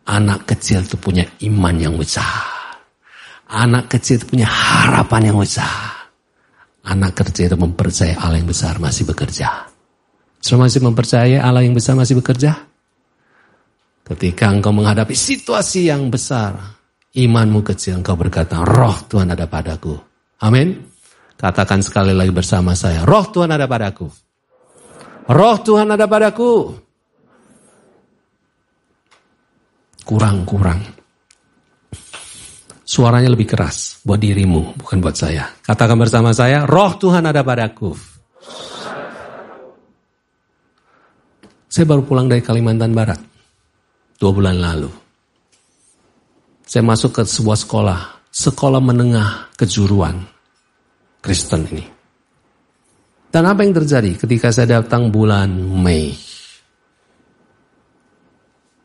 anak 0.09 0.49
kecil 0.49 0.81
itu 0.81 0.97
punya 0.97 1.29
iman 1.45 1.77
yang 1.77 2.01
besar. 2.01 2.54
Anak 3.55 3.87
kecil 3.87 4.19
itu 4.19 4.27
punya 4.35 4.51
harapan 4.51 5.31
yang 5.31 5.39
besar. 5.39 6.11
Anak 6.85 7.15
kecil 7.15 7.55
itu 7.55 7.55
mempercayai 7.55 8.19
Allah 8.19 8.43
yang 8.43 8.51
besar 8.51 8.83
masih 8.83 9.07
bekerja. 9.07 9.71
Sudah 10.43 10.67
masih 10.67 10.83
mempercayai 10.83 11.39
Allah 11.39 11.63
yang 11.63 11.73
besar 11.73 11.95
masih 11.95 12.19
bekerja? 12.19 12.67
Ketika 14.05 14.51
engkau 14.51 14.75
menghadapi 14.75 15.17
situasi 15.17 15.89
yang 15.89 16.11
besar, 16.13 16.77
imanmu 17.15 17.65
kecil, 17.65 18.03
engkau 18.03 18.19
berkata, 18.19 18.61
roh 18.61 19.01
Tuhan 19.09 19.33
ada 19.33 19.49
padaku. 19.49 19.97
Amin. 20.45 20.77
Katakan 21.39 21.81
sekali 21.81 22.13
lagi 22.13 22.35
bersama 22.35 22.77
saya, 22.77 23.07
roh 23.07 23.25
Tuhan 23.31 23.49
ada 23.55 23.65
padaku. 23.65 24.11
Roh 25.31 25.57
Tuhan 25.63 25.89
ada 25.89 26.05
padaku. 26.05 26.75
Kurang-kurang. 30.05 31.04
Suaranya 32.95 33.27
lebih 33.27 33.51
keras 33.51 33.99
buat 34.07 34.23
dirimu, 34.23 34.79
bukan 34.79 35.03
buat 35.03 35.19
saya. 35.19 35.51
Katakan 35.67 35.99
bersama 35.99 36.31
saya, 36.31 36.63
roh 36.63 36.95
Tuhan 36.95 37.27
ada 37.27 37.43
padaku. 37.43 37.91
Saya 41.67 41.91
baru 41.91 42.07
pulang 42.07 42.31
dari 42.31 42.39
Kalimantan 42.39 42.95
Barat, 42.95 43.19
dua 44.15 44.31
bulan 44.31 44.63
lalu. 44.63 44.87
Saya 46.63 46.87
masuk 46.87 47.19
ke 47.19 47.23
sebuah 47.27 47.59
sekolah, 47.67 48.01
sekolah 48.31 48.79
menengah 48.79 49.51
kejuruan 49.59 50.15
Kristen 51.19 51.67
ini. 51.75 51.83
Dan 53.27 53.43
apa 53.51 53.67
yang 53.67 53.75
terjadi 53.75 54.23
ketika 54.23 54.55
saya 54.55 54.79
datang 54.79 55.11
bulan 55.11 55.51
Mei? 55.51 56.15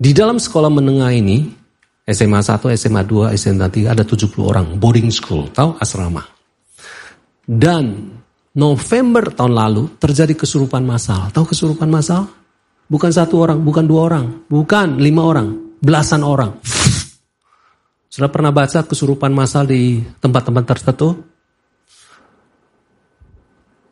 Di 0.01 0.11
dalam 0.17 0.41
sekolah 0.41 0.73
menengah 0.73 1.13
ini, 1.13 1.58
SMA 2.09 2.41
1, 2.41 2.73
SMA 2.73 3.01
2, 3.05 3.37
SMA 3.37 3.67
3 3.69 3.93
ada 3.93 4.01
70 4.01 4.33
orang 4.41 4.65
boarding 4.81 5.13
school, 5.13 5.47
tahu 5.53 5.77
asrama. 5.77 6.25
Dan 7.45 8.17
November 8.57 9.29
tahun 9.29 9.53
lalu 9.53 9.83
terjadi 10.01 10.33
kesurupan 10.33 10.81
massal. 10.81 11.29
Tahu 11.29 11.53
kesurupan 11.53 11.89
massal? 11.89 12.25
Bukan 12.89 13.13
satu 13.13 13.37
orang, 13.45 13.61
bukan 13.61 13.85
dua 13.85 14.01
orang, 14.09 14.49
bukan 14.49 14.97
lima 14.97 15.21
orang, 15.21 15.77
belasan 15.77 16.25
orang. 16.25 16.57
Sudah 18.09 18.33
pernah 18.33 18.49
baca 18.49 18.81
kesurupan 18.81 19.29
massal 19.29 19.69
di 19.69 20.01
tempat-tempat 20.01 20.63
tertentu? 20.65 21.13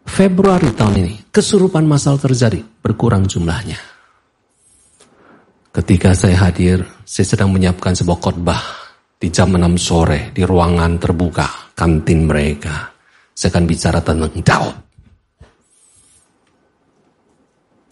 Februari 0.10 0.73
tahun 0.73 0.95
ini, 1.06 1.13
kesurupan 1.30 1.86
massal 1.86 2.17
terjadi, 2.17 2.65
berkurang 2.82 3.30
jumlahnya. 3.30 3.96
Ketika 5.77 6.17
saya 6.17 6.49
hadir, 6.49 6.81
saya 7.05 7.37
sedang 7.37 7.53
menyiapkan 7.53 7.93
sebuah 7.93 8.17
khotbah 8.17 8.61
di 9.13 9.29
jam 9.29 9.53
6 9.53 9.77
sore 9.77 10.33
di 10.33 10.41
ruangan 10.41 10.97
terbuka 10.97 11.77
kantin 11.77 12.25
mereka. 12.25 12.89
Saya 13.29 13.53
akan 13.53 13.65
bicara 13.69 14.01
tentang 14.01 14.33
Daud. 14.41 14.75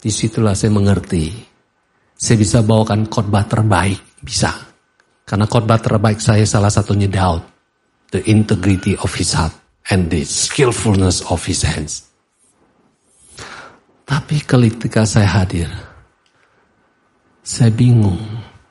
Di 0.02 0.10
situlah 0.10 0.58
saya 0.58 0.74
mengerti. 0.74 1.30
Saya 2.10 2.34
bisa 2.34 2.66
bawakan 2.66 3.06
khotbah 3.06 3.46
terbaik, 3.46 4.18
bisa. 4.18 4.50
Karena 5.22 5.46
khotbah 5.46 5.78
terbaik 5.78 6.18
saya 6.18 6.42
salah 6.42 6.74
satunya 6.74 7.06
Daud. 7.06 7.46
The 8.10 8.26
integrity 8.26 8.98
of 8.98 9.14
his 9.14 9.30
heart 9.30 9.54
and 9.94 10.10
the 10.10 10.26
skillfulness 10.26 11.22
of 11.30 11.38
his 11.46 11.62
hands. 11.62 12.02
Tapi 14.02 14.42
ketika 14.42 15.06
saya 15.06 15.30
hadir, 15.30 15.85
saya 17.46 17.70
bingung. 17.70 18.18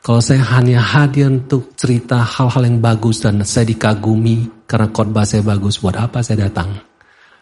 Kalau 0.04 0.20
saya 0.20 0.44
hanya 0.60 0.84
hadir 0.84 1.32
untuk 1.32 1.74
cerita 1.80 2.22
hal-hal 2.22 2.68
yang 2.68 2.78
bagus 2.84 3.24
dan 3.24 3.42
saya 3.48 3.66
dikagumi 3.72 4.68
karena 4.68 4.92
khotbah 4.92 5.24
saya 5.24 5.42
bagus, 5.42 5.80
buat 5.80 5.96
apa 5.96 6.20
saya 6.22 6.46
datang? 6.46 6.76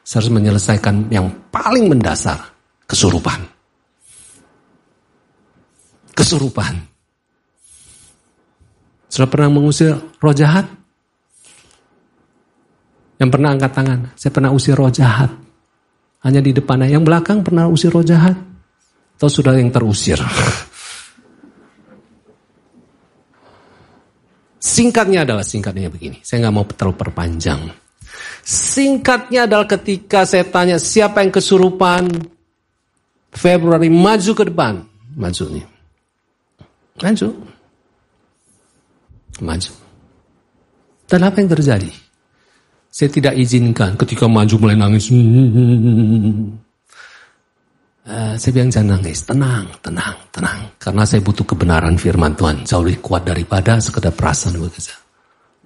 Saya 0.05 0.23
harus 0.23 0.31
menyelesaikan 0.31 1.09
yang 1.09 1.27
paling 1.49 1.89
mendasar, 1.89 2.37
kesurupan. 2.87 3.41
Kesurupan. 6.13 6.77
Sudah 9.09 9.27
pernah 9.27 9.49
mengusir 9.49 9.97
roh 10.21 10.35
jahat? 10.37 10.69
Yang 13.19 13.29
pernah 13.33 13.49
angkat 13.57 13.71
tangan, 13.73 13.99
saya 14.15 14.31
pernah 14.31 14.51
usir 14.53 14.77
roh 14.77 14.93
jahat. 14.93 15.33
Hanya 16.23 16.39
di 16.39 16.55
depannya, 16.55 16.87
yang 16.87 17.03
belakang 17.03 17.43
pernah 17.43 17.67
usir 17.67 17.91
roh 17.91 18.05
jahat? 18.05 18.37
Atau 19.19 19.27
sudah 19.27 19.51
yang 19.59 19.67
terusir? 19.67 20.15
Singkatnya 24.63 25.27
adalah 25.27 25.43
singkatnya 25.43 25.91
begini. 25.91 26.23
Saya 26.23 26.47
nggak 26.47 26.55
mau 26.55 26.63
terlalu 26.63 26.95
perpanjang. 26.95 27.67
Singkatnya 28.47 29.43
adalah 29.43 29.67
ketika 29.67 30.23
saya 30.23 30.47
tanya 30.47 30.79
siapa 30.79 31.19
yang 31.19 31.35
kesurupan, 31.35 32.07
Februari 33.35 33.91
maju 33.91 34.31
ke 34.31 34.43
depan. 34.47 34.79
Maju 35.19 35.43
nih. 35.51 35.65
Maju. 37.03 37.27
Maju. 39.43 39.71
Dan 41.11 41.19
apa 41.27 41.37
yang 41.43 41.49
terjadi? 41.51 41.91
Saya 42.87 43.09
tidak 43.11 43.35
izinkan 43.35 43.99
ketika 43.99 44.31
maju 44.31 44.55
mulai 44.63 44.79
nangis. 44.79 45.11
Uh, 48.03 48.35
saya 48.35 48.51
bilang 48.51 48.67
jangan 48.67 48.99
nangis, 48.99 49.23
tenang, 49.23 49.65
tenang, 49.79 50.17
tenang. 50.27 50.59
Karena 50.75 51.07
saya 51.07 51.23
butuh 51.23 51.47
kebenaran 51.47 51.95
firman 51.95 52.35
Tuhan. 52.35 52.67
Jauh 52.67 52.83
lebih 52.83 52.99
kuat 52.99 53.23
daripada 53.23 53.79
sekedar 53.79 54.11
perasaan 54.11 54.59
bekerja. 54.59 54.91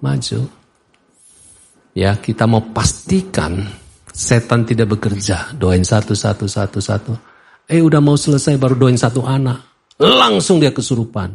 Maju. 0.05 0.39
Ya, 1.97 2.13
kita 2.13 2.45
mau 2.45 2.61
pastikan 2.69 3.65
setan 4.13 4.69
tidak 4.69 4.93
bekerja. 4.93 5.57
Doain 5.57 5.81
satu, 5.81 6.13
satu, 6.13 6.45
satu, 6.45 6.77
satu. 6.77 7.17
Eh 7.65 7.81
udah 7.81 7.97
mau 7.97 8.13
selesai 8.13 8.61
baru 8.61 8.77
doain 8.77 9.01
satu 9.01 9.25
anak. 9.25 9.89
Langsung 9.97 10.61
dia 10.61 10.69
kesurupan. 10.69 11.33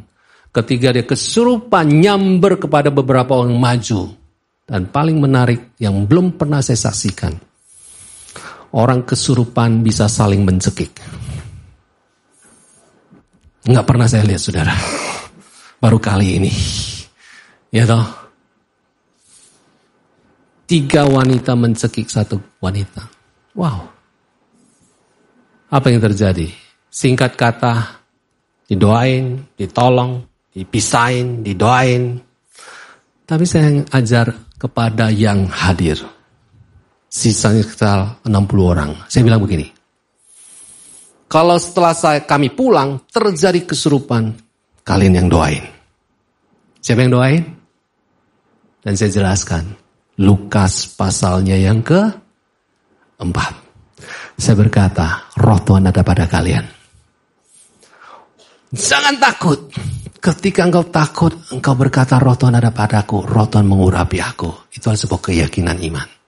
Ketika 0.55 0.95
dia 0.95 1.03
kesurupan 1.03 1.99
nyamber 1.99 2.63
kepada 2.63 2.95
beberapa 2.95 3.43
orang 3.43 3.59
maju. 3.59 4.15
Dan 4.63 4.87
paling 4.87 5.19
menarik 5.19 5.75
yang 5.83 6.07
belum 6.07 6.39
pernah 6.39 6.63
saya 6.63 6.79
saksikan. 6.79 7.52
Orang 8.73 9.05
kesurupan 9.05 9.85
bisa 9.85 10.09
saling 10.09 10.49
mencekik. 10.49 10.97
Nggak 13.69 13.87
pernah 13.87 14.09
saya 14.09 14.25
lihat 14.25 14.43
saudara. 14.43 14.75
Baru 15.77 16.01
kali 16.01 16.41
ini. 16.41 16.53
Ya 17.69 17.85
toh. 17.85 18.05
Tiga 20.65 21.05
wanita 21.05 21.53
mencekik 21.53 22.09
satu 22.09 22.41
wanita. 22.65 23.05
Wow. 23.53 23.93
Apa 25.69 25.93
yang 25.93 26.01
terjadi? 26.01 26.49
Singkat 26.89 27.37
kata, 27.37 28.01
didoain, 28.69 29.53
ditolong, 29.57 30.25
dipisahin, 30.53 31.45
didoain. 31.45 32.21
Tapi 33.29 33.45
saya 33.45 33.85
ajar 33.93 34.33
kepada 34.57 35.09
yang 35.13 35.49
hadir. 35.49 36.01
Sisanya 37.13 37.61
sekitar 37.61 38.25
60 38.25 38.73
orang. 38.73 38.97
Saya 39.05 39.21
bilang 39.21 39.45
begini. 39.45 39.69
Kalau 41.29 41.61
setelah 41.61 41.93
saya 41.93 42.25
kami 42.25 42.49
pulang 42.49 43.05
terjadi 43.13 43.69
kesurupan, 43.69 44.33
kalian 44.81 45.21
yang 45.21 45.29
doain. 45.29 45.61
Siapa 46.81 47.05
yang 47.05 47.13
doain? 47.13 47.45
Dan 48.81 48.97
saya 48.97 49.13
jelaskan. 49.13 49.77
Lukas 50.25 50.89
pasalnya 50.97 51.57
yang 51.61 51.85
ke 51.85 52.01
empat. 53.21 53.61
Saya 54.41 54.57
berkata, 54.57 55.29
roh 55.37 55.61
Tuhan 55.61 55.93
ada 55.93 56.01
pada 56.01 56.25
kalian. 56.25 56.65
Jangan 58.73 59.21
takut. 59.21 59.69
Ketika 60.17 60.65
engkau 60.65 60.89
takut, 60.89 61.33
engkau 61.53 61.77
berkata 61.77 62.17
roh 62.17 62.41
Tuhan 62.41 62.57
ada 62.57 62.73
padaku, 62.73 63.21
roh 63.21 63.45
Tuhan 63.53 63.69
mengurapi 63.69 64.17
aku. 64.17 64.73
Itu 64.73 64.89
adalah 64.89 65.01
sebuah 65.01 65.21
keyakinan 65.29 65.77
iman. 65.93 66.22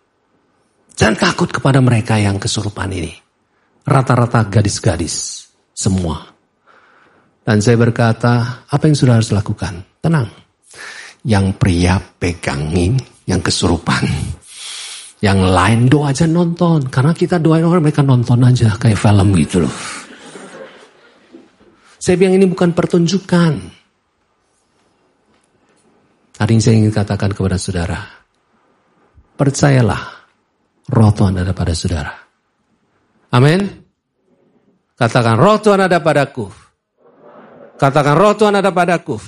Jangan 0.95 1.17
takut 1.19 1.51
kepada 1.51 1.83
mereka 1.83 2.15
yang 2.23 2.39
kesurupan 2.39 2.87
ini. 2.95 3.11
Rata-rata 3.85 4.47
gadis-gadis, 4.47 5.51
semua. 5.75 6.23
Dan 7.45 7.61
saya 7.61 7.77
berkata, 7.77 8.65
apa 8.71 8.85
yang 8.87 8.97
sudah 8.97 9.21
harus 9.21 9.35
lakukan? 9.35 9.85
Tenang. 10.01 10.31
Yang 11.27 11.47
pria 11.59 11.99
pegangin, 11.99 12.97
yang 13.27 13.43
kesurupan. 13.43 14.07
Yang 15.21 15.41
lain 15.51 15.81
doa 15.91 16.15
aja 16.15 16.25
nonton. 16.31 16.87
Karena 16.89 17.13
kita 17.13 17.43
doain 17.43 17.67
orang 17.67 17.85
mereka 17.85 18.07
nonton 18.07 18.41
aja 18.47 18.79
kayak 18.79 18.97
film 18.97 19.29
gitu 19.37 19.67
loh. 19.67 19.75
Saya 21.99 22.21
bilang 22.21 22.37
ini 22.39 22.47
bukan 22.47 22.77
pertunjukan. 22.77 23.53
Hari 26.35 26.53
ini 26.53 26.61
saya 26.61 26.77
ingin 26.77 26.93
katakan 26.93 27.33
kepada 27.33 27.57
saudara, 27.57 28.01
percayalah 29.39 30.14
roh 30.91 31.11
Tuhan 31.13 31.41
ada 31.41 31.53
pada 31.57 31.73
saudara. 31.73 32.13
Amin. 33.33 33.61
Katakan 34.95 35.37
roh 35.37 35.59
Tuhan 35.59 35.85
ada 35.85 35.99
padaku. 35.99 36.47
Katakan 37.75 38.15
roh 38.15 38.33
Tuhan 38.39 38.55
ada 38.59 38.71
padaku. 38.71 39.19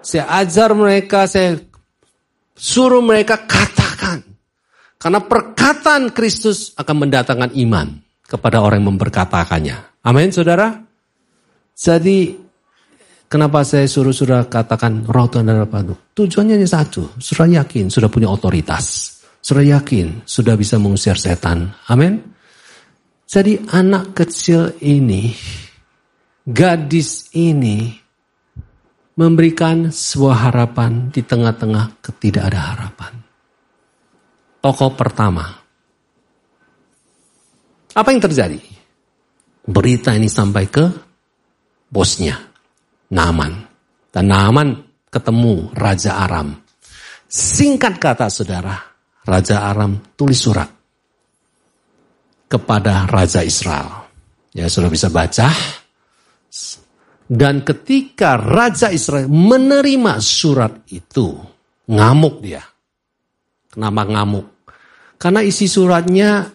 Saya 0.00 0.30
ajar 0.40 0.72
mereka, 0.72 1.26
saya 1.28 1.58
suruh 2.56 3.02
mereka 3.02 3.44
katakan. 3.44 4.24
Karena 4.96 5.20
perkataan 5.20 6.14
Kristus 6.16 6.72
akan 6.78 7.06
mendatangkan 7.06 7.52
iman 7.52 8.00
kepada 8.24 8.64
orang 8.64 8.80
yang 8.80 8.96
memperkatakannya. 8.96 9.76
Amin 10.06 10.32
saudara. 10.32 10.72
Jadi 11.76 12.46
Kenapa 13.26 13.66
saya 13.66 13.90
suruh 13.90 14.14
sudah 14.14 14.46
katakan 14.46 15.02
roh 15.02 15.26
Tuhan 15.26 15.50
adalah 15.50 15.66
padu? 15.66 15.98
Tujuannya 16.14 16.62
hanya 16.62 16.70
satu. 16.70 17.18
Sudah 17.18 17.50
yakin, 17.50 17.90
sudah 17.90 18.06
punya 18.06 18.30
otoritas. 18.30 19.15
Sudah 19.46 19.62
yakin, 19.62 20.26
sudah 20.26 20.58
bisa 20.58 20.74
mengusir 20.74 21.14
setan. 21.14 21.70
Amin. 21.86 22.18
Jadi 23.30 23.62
anak 23.70 24.10
kecil 24.18 24.74
ini, 24.82 25.30
gadis 26.42 27.30
ini, 27.38 27.94
memberikan 29.14 29.94
sebuah 29.94 30.50
harapan 30.50 31.14
di 31.14 31.22
tengah-tengah 31.22 32.02
ketidak 32.02 32.50
ada 32.50 32.74
harapan. 32.74 33.12
Tokoh 34.58 34.98
pertama. 34.98 35.46
Apa 37.94 38.08
yang 38.10 38.18
terjadi? 38.26 38.58
Berita 39.62 40.10
ini 40.10 40.26
sampai 40.26 40.66
ke 40.66 40.84
bosnya. 41.86 42.34
Naaman. 43.14 43.62
Dan 44.10 44.26
Naaman 44.26 44.74
ketemu 45.06 45.70
Raja 45.70 46.18
Aram. 46.26 46.50
Singkat 47.30 47.94
kata 48.02 48.26
saudara, 48.26 48.95
Raja 49.26 49.66
Aram 49.66 50.14
tulis 50.14 50.38
surat 50.38 50.70
kepada 52.46 53.10
Raja 53.10 53.42
Israel. 53.42 54.06
Ya 54.54 54.70
sudah 54.70 54.86
bisa 54.86 55.10
baca. 55.10 55.50
Dan 57.26 57.66
ketika 57.66 58.38
Raja 58.38 58.94
Israel 58.94 59.26
menerima 59.26 60.22
surat 60.22 60.86
itu, 60.94 61.34
ngamuk 61.90 62.38
dia. 62.38 62.62
Kenapa 63.66 64.06
ngamuk? 64.06 64.46
Karena 65.18 65.42
isi 65.42 65.66
suratnya 65.66 66.46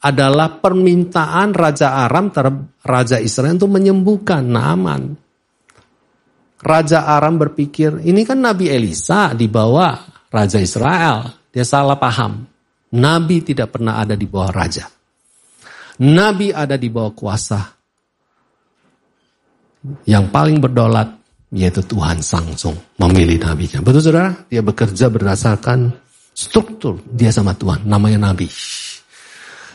adalah 0.00 0.62
permintaan 0.62 1.50
Raja 1.50 2.06
Aram 2.06 2.30
terhadap 2.30 2.78
Raja 2.86 3.18
Israel 3.18 3.58
untuk 3.58 3.74
menyembuhkan 3.74 4.46
Naaman. 4.46 5.18
Raja 6.62 7.10
Aram 7.10 7.36
berpikir, 7.40 8.04
ini 8.06 8.22
kan 8.22 8.38
Nabi 8.38 8.70
Elisa 8.70 9.34
dibawa 9.34 9.98
Raja 10.30 10.62
Israel. 10.62 11.39
Dia 11.50 11.66
salah 11.66 11.98
paham. 11.98 12.46
Nabi 12.90 13.42
tidak 13.42 13.74
pernah 13.74 14.02
ada 14.02 14.18
di 14.18 14.26
bawah 14.26 14.50
raja. 14.50 14.86
Nabi 16.00 16.50
ada 16.50 16.74
di 16.74 16.88
bawah 16.90 17.12
kuasa. 17.14 17.60
Yang 20.06 20.24
paling 20.30 20.58
berdolat 20.58 21.08
yaitu 21.50 21.82
Tuhan 21.82 22.22
Sangsung 22.22 22.78
memilih 22.98 23.42
nabinya. 23.42 23.82
Betul 23.82 24.02
saudara? 24.02 24.30
Dia 24.46 24.62
bekerja 24.62 25.10
berdasarkan 25.10 25.90
struktur 26.30 27.02
dia 27.10 27.34
sama 27.34 27.54
Tuhan. 27.58 27.86
Namanya 27.86 28.30
nabi. 28.30 28.46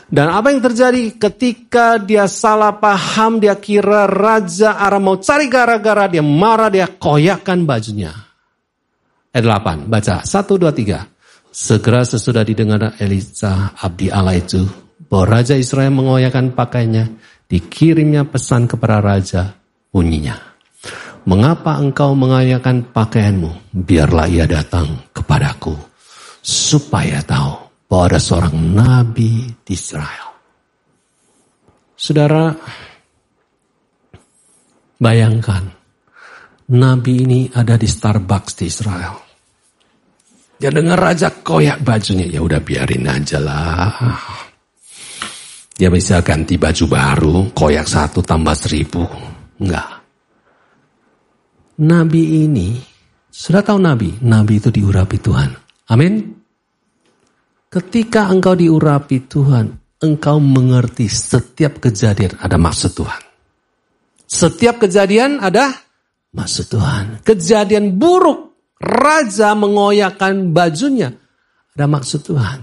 Dan 0.06 0.30
apa 0.30 0.54
yang 0.54 0.62
terjadi 0.62 1.18
ketika 1.18 1.98
dia 1.98 2.30
salah 2.30 2.78
paham, 2.78 3.42
dia 3.42 3.58
kira 3.58 4.06
Raja 4.06 4.78
Aram 4.78 5.02
mau 5.02 5.18
cari 5.18 5.50
gara-gara, 5.50 6.06
dia 6.06 6.22
marah, 6.22 6.70
dia 6.70 6.86
koyakkan 6.86 7.66
bajunya. 7.66 8.14
Ayat 9.34 9.44
8, 9.66 9.90
baca. 9.90 10.22
1, 10.22 10.46
2, 10.46 10.62
3. 10.70 11.15
Segera 11.56 12.04
sesudah 12.04 12.44
didengar 12.44 13.00
Elisa 13.00 13.72
abdi 13.80 14.12
Allah 14.12 14.36
itu, 14.36 14.60
bahwa 15.08 15.40
Raja 15.40 15.56
Israel 15.56 15.88
mengoyakkan 15.88 16.52
pakaiannya, 16.52 17.16
dikirimnya 17.48 18.28
pesan 18.28 18.68
kepada 18.68 19.00
Raja, 19.00 19.56
bunyinya. 19.88 20.36
Mengapa 21.24 21.80
engkau 21.80 22.12
mengoyakkan 22.12 22.92
pakaianmu? 22.92 23.72
Biarlah 23.72 24.28
ia 24.28 24.44
datang 24.44 25.08
kepadaku, 25.16 25.72
supaya 26.44 27.24
tahu 27.24 27.88
bahwa 27.88 28.04
ada 28.04 28.20
seorang 28.20 28.52
nabi 28.76 29.48
di 29.64 29.72
Israel. 29.72 30.36
Saudara, 31.96 32.52
bayangkan 35.00 35.72
nabi 36.68 37.24
ini 37.24 37.40
ada 37.48 37.80
di 37.80 37.88
Starbucks 37.88 38.60
di 38.60 38.68
Israel. 38.68 39.25
Dia 40.56 40.72
dengar 40.72 40.96
raja 40.96 41.28
koyak 41.28 41.84
bajunya, 41.84 42.24
ya 42.32 42.40
udah 42.40 42.60
biarin 42.64 43.04
aja 43.04 43.36
lah. 43.36 43.92
Dia 45.76 45.92
bisa 45.92 46.24
ganti 46.24 46.56
baju 46.56 46.84
baru, 46.88 47.36
koyak 47.52 47.84
satu 47.84 48.24
tambah 48.24 48.56
seribu. 48.56 49.04
Enggak. 49.60 50.00
Nabi 51.76 52.48
ini, 52.48 52.80
sudah 53.28 53.60
tahu 53.60 53.76
Nabi? 53.76 54.16
Nabi 54.24 54.56
itu 54.56 54.72
diurapi 54.72 55.16
Tuhan. 55.20 55.50
Amin. 55.92 56.24
Ketika 57.68 58.32
engkau 58.32 58.56
diurapi 58.56 59.28
Tuhan, 59.28 60.00
engkau 60.00 60.40
mengerti 60.40 61.04
setiap 61.04 61.84
kejadian 61.84 62.40
ada 62.40 62.56
maksud 62.56 62.96
Tuhan. 62.96 63.22
Setiap 64.24 64.80
kejadian 64.80 65.44
ada 65.44 65.76
maksud 66.32 66.72
Tuhan. 66.72 67.04
Kejadian 67.20 68.00
buruk, 68.00 68.55
raja 68.80 69.56
mengoyakkan 69.56 70.52
bajunya, 70.52 71.16
ada 71.76 71.86
maksud 71.88 72.24
Tuhan. 72.24 72.60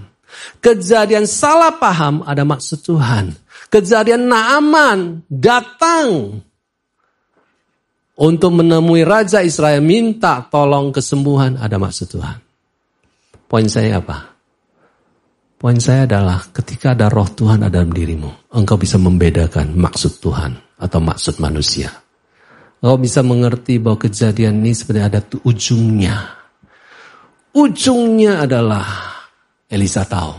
Kejadian 0.58 1.30
salah 1.30 1.78
paham, 1.78 2.26
ada 2.26 2.42
maksud 2.42 2.82
Tuhan. 2.82 3.34
Kejadian 3.70 4.26
Naaman 4.26 5.22
datang 5.30 6.38
untuk 8.18 8.50
menemui 8.54 9.02
Raja 9.02 9.42
Israel 9.42 9.82
minta 9.82 10.42
tolong 10.46 10.94
kesembuhan, 10.94 11.58
ada 11.58 11.78
maksud 11.78 12.06
Tuhan. 12.10 12.38
Poin 13.46 13.66
saya 13.70 14.02
apa? 14.02 14.34
Poin 15.58 15.78
saya 15.80 16.04
adalah 16.04 16.50
ketika 16.52 16.92
ada 16.92 17.08
roh 17.08 17.30
Tuhan 17.30 17.62
ada 17.64 17.80
dalam 17.80 17.94
dirimu, 17.94 18.52
engkau 18.52 18.76
bisa 18.76 19.00
membedakan 19.00 19.72
maksud 19.72 20.20
Tuhan 20.20 20.52
atau 20.76 21.00
maksud 21.00 21.40
manusia. 21.40 22.03
Engkau 22.84 23.00
bisa 23.00 23.24
mengerti 23.24 23.80
bahwa 23.80 23.96
kejadian 23.96 24.60
ini 24.60 24.76
sebenarnya 24.76 25.08
ada 25.08 25.20
ujungnya. 25.48 26.20
Ujungnya 27.56 28.44
adalah 28.44 28.84
Elisa 29.72 30.04
tahu. 30.04 30.36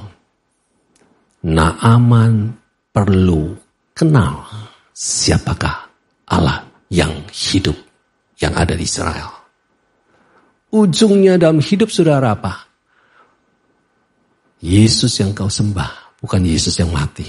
Naaman 1.50 2.54
perlu 2.94 3.50
kenal 3.98 4.46
siapakah 4.94 5.90
Allah 6.30 6.62
yang 6.94 7.18
hidup 7.34 7.74
yang 8.38 8.54
ada 8.54 8.78
di 8.78 8.86
Israel. 8.86 9.34
Ujungnya 10.70 11.42
dalam 11.42 11.58
hidup 11.66 11.90
saudara 11.90 12.38
apa? 12.38 12.62
Yesus 14.62 15.18
yang 15.18 15.34
kau 15.34 15.50
sembah, 15.50 16.22
bukan 16.22 16.46
Yesus 16.46 16.78
yang 16.78 16.94
mati. 16.94 17.26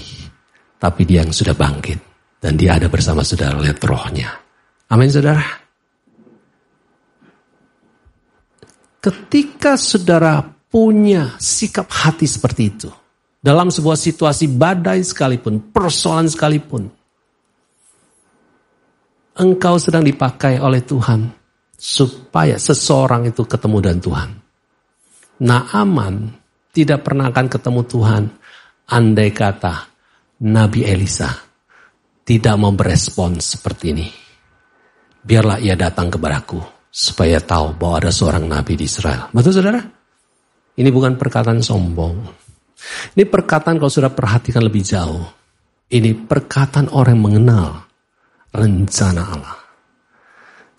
Tapi 0.77 1.09
dia 1.09 1.25
yang 1.25 1.33
sudah 1.33 1.57
bangkit. 1.57 1.97
Dan 2.37 2.53
dia 2.53 2.77
ada 2.77 2.85
bersama 2.85 3.25
saudara, 3.25 3.57
lihat 3.57 3.81
rohnya. 3.81 4.45
Amin 4.87 5.11
saudara. 5.11 5.43
Ketika 9.03 9.75
saudara 9.75 10.43
punya 10.67 11.35
sikap 11.39 11.87
hati 11.91 12.27
seperti 12.27 12.63
itu. 12.67 12.89
Dalam 13.37 13.71
sebuah 13.71 13.95
situasi 13.95 14.51
badai 14.51 14.99
sekalipun, 15.05 15.71
persoalan 15.71 16.27
sekalipun. 16.27 16.83
Engkau 19.37 19.75
sedang 19.77 20.03
dipakai 20.03 20.59
oleh 20.59 20.83
Tuhan. 20.83 21.31
Supaya 21.77 22.57
seseorang 22.57 23.29
itu 23.29 23.45
ketemu 23.45 23.77
dengan 23.85 23.99
Tuhan. 24.01 24.29
Naaman 25.45 26.33
tidak 26.73 27.05
pernah 27.05 27.29
akan 27.29 27.45
ketemu 27.45 27.81
Tuhan. 27.85 28.23
Andai 28.89 29.29
kata 29.29 29.85
Nabi 30.41 30.81
Elisa 30.89 31.29
tidak 32.25 32.55
mau 32.57 32.73
seperti 33.37 33.85
ini. 33.93 34.26
Biarlah 35.27 35.59
ia 35.59 35.75
datang 35.75 36.07
kepadaku 36.07 36.63
supaya 36.87 37.43
tahu 37.43 37.75
bahwa 37.75 37.99
ada 37.99 38.11
seorang 38.15 38.47
nabi 38.47 38.79
di 38.79 38.87
Israel. 38.87 39.27
Betul 39.35 39.59
saudara? 39.59 39.83
Ini 40.79 40.87
bukan 40.87 41.19
perkataan 41.19 41.59
sombong. 41.59 42.15
Ini 43.17 43.27
perkataan 43.27 43.75
kalau 43.75 43.91
sudah 43.91 44.13
perhatikan 44.13 44.63
lebih 44.63 44.87
jauh. 44.87 45.27
Ini 45.91 46.15
perkataan 46.15 46.95
orang 46.95 47.19
yang 47.19 47.23
mengenal 47.27 47.67
rencana 48.55 49.23
Allah. 49.27 49.57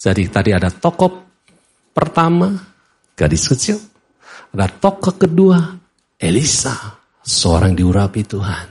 Jadi 0.01 0.23
tadi 0.33 0.51
ada 0.57 0.73
tokoh 0.73 1.29
pertama, 1.93 2.49
gadis 3.13 3.45
kecil. 3.53 3.77
Ada 4.55 4.71
tokoh 4.81 5.13
kedua, 5.13 5.61
Elisa, 6.17 6.97
seorang 7.21 7.77
diurapi 7.77 8.23
Tuhan. 8.25 8.69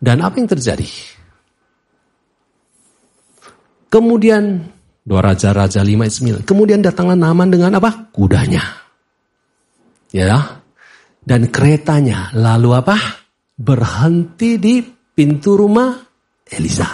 Dan 0.00 0.26
apa 0.26 0.34
yang 0.42 0.50
terjadi? 0.50 1.15
Kemudian 3.86 4.62
dua 5.06 5.20
raja-raja 5.22 5.80
lima 5.86 6.10
sembilan. 6.10 6.42
Kemudian 6.42 6.82
datanglah 6.82 7.14
Naman 7.14 7.48
dengan 7.50 7.78
apa? 7.78 8.10
Kudanya. 8.10 8.62
Ya. 10.10 10.62
Dan 11.26 11.50
keretanya 11.50 12.30
lalu 12.34 12.70
apa? 12.74 12.96
Berhenti 13.56 14.58
di 14.58 14.82
pintu 15.16 15.58
rumah 15.58 15.90
Elisa. 16.46 16.86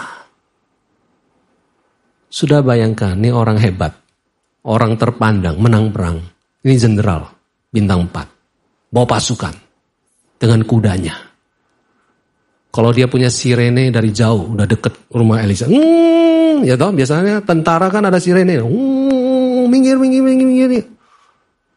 Sudah 2.33 2.65
bayangkan, 2.65 3.13
ini 3.13 3.29
orang 3.29 3.61
hebat. 3.61 3.93
Orang 4.65 4.97
terpandang, 4.97 5.59
menang 5.61 5.93
perang. 5.93 6.17
Ini 6.65 6.73
jenderal, 6.79 7.29
bintang 7.69 8.09
4 8.09 8.93
bawa 8.93 9.09
pasukan 9.09 9.53
dengan 10.37 10.61
kudanya. 10.63 11.32
Kalau 12.73 12.89
dia 12.89 13.05
punya 13.05 13.29
sirene 13.29 13.93
dari 13.93 14.09
jauh, 14.09 14.57
udah 14.57 14.65
deket 14.65 15.13
rumah 15.13 15.45
Elisa. 15.45 15.69
Hmm, 15.69 16.65
ya 16.65 16.73
toh, 16.73 16.89
biasanya 16.89 17.45
tentara 17.45 17.85
kan 17.93 18.09
ada 18.09 18.17
sirene. 18.17 18.57
Hmm, 18.65 19.69
minggir, 19.69 20.01
minggir, 20.01 20.25
minggir, 20.25 20.47
minggir. 20.49 20.89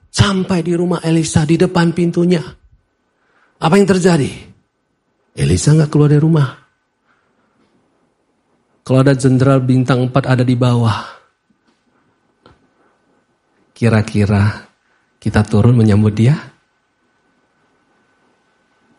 Sampai 0.08 0.64
di 0.64 0.72
rumah 0.72 1.04
Elisa 1.04 1.44
di 1.44 1.60
depan 1.60 1.92
pintunya. 1.92 2.40
Apa 3.60 3.76
yang 3.76 3.84
terjadi? 3.84 4.32
Elisa 5.36 5.76
nggak 5.76 5.92
keluar 5.92 6.08
dari 6.08 6.24
rumah. 6.24 6.48
Kalau 8.80 9.04
ada 9.04 9.12
jenderal 9.12 9.60
bintang 9.60 10.08
4 10.08 10.32
ada 10.32 10.44
di 10.48 10.56
bawah. 10.56 11.12
Kira-kira 13.76 14.64
kita 15.20 15.44
turun 15.44 15.76
menyambut 15.76 16.16
dia? 16.16 16.40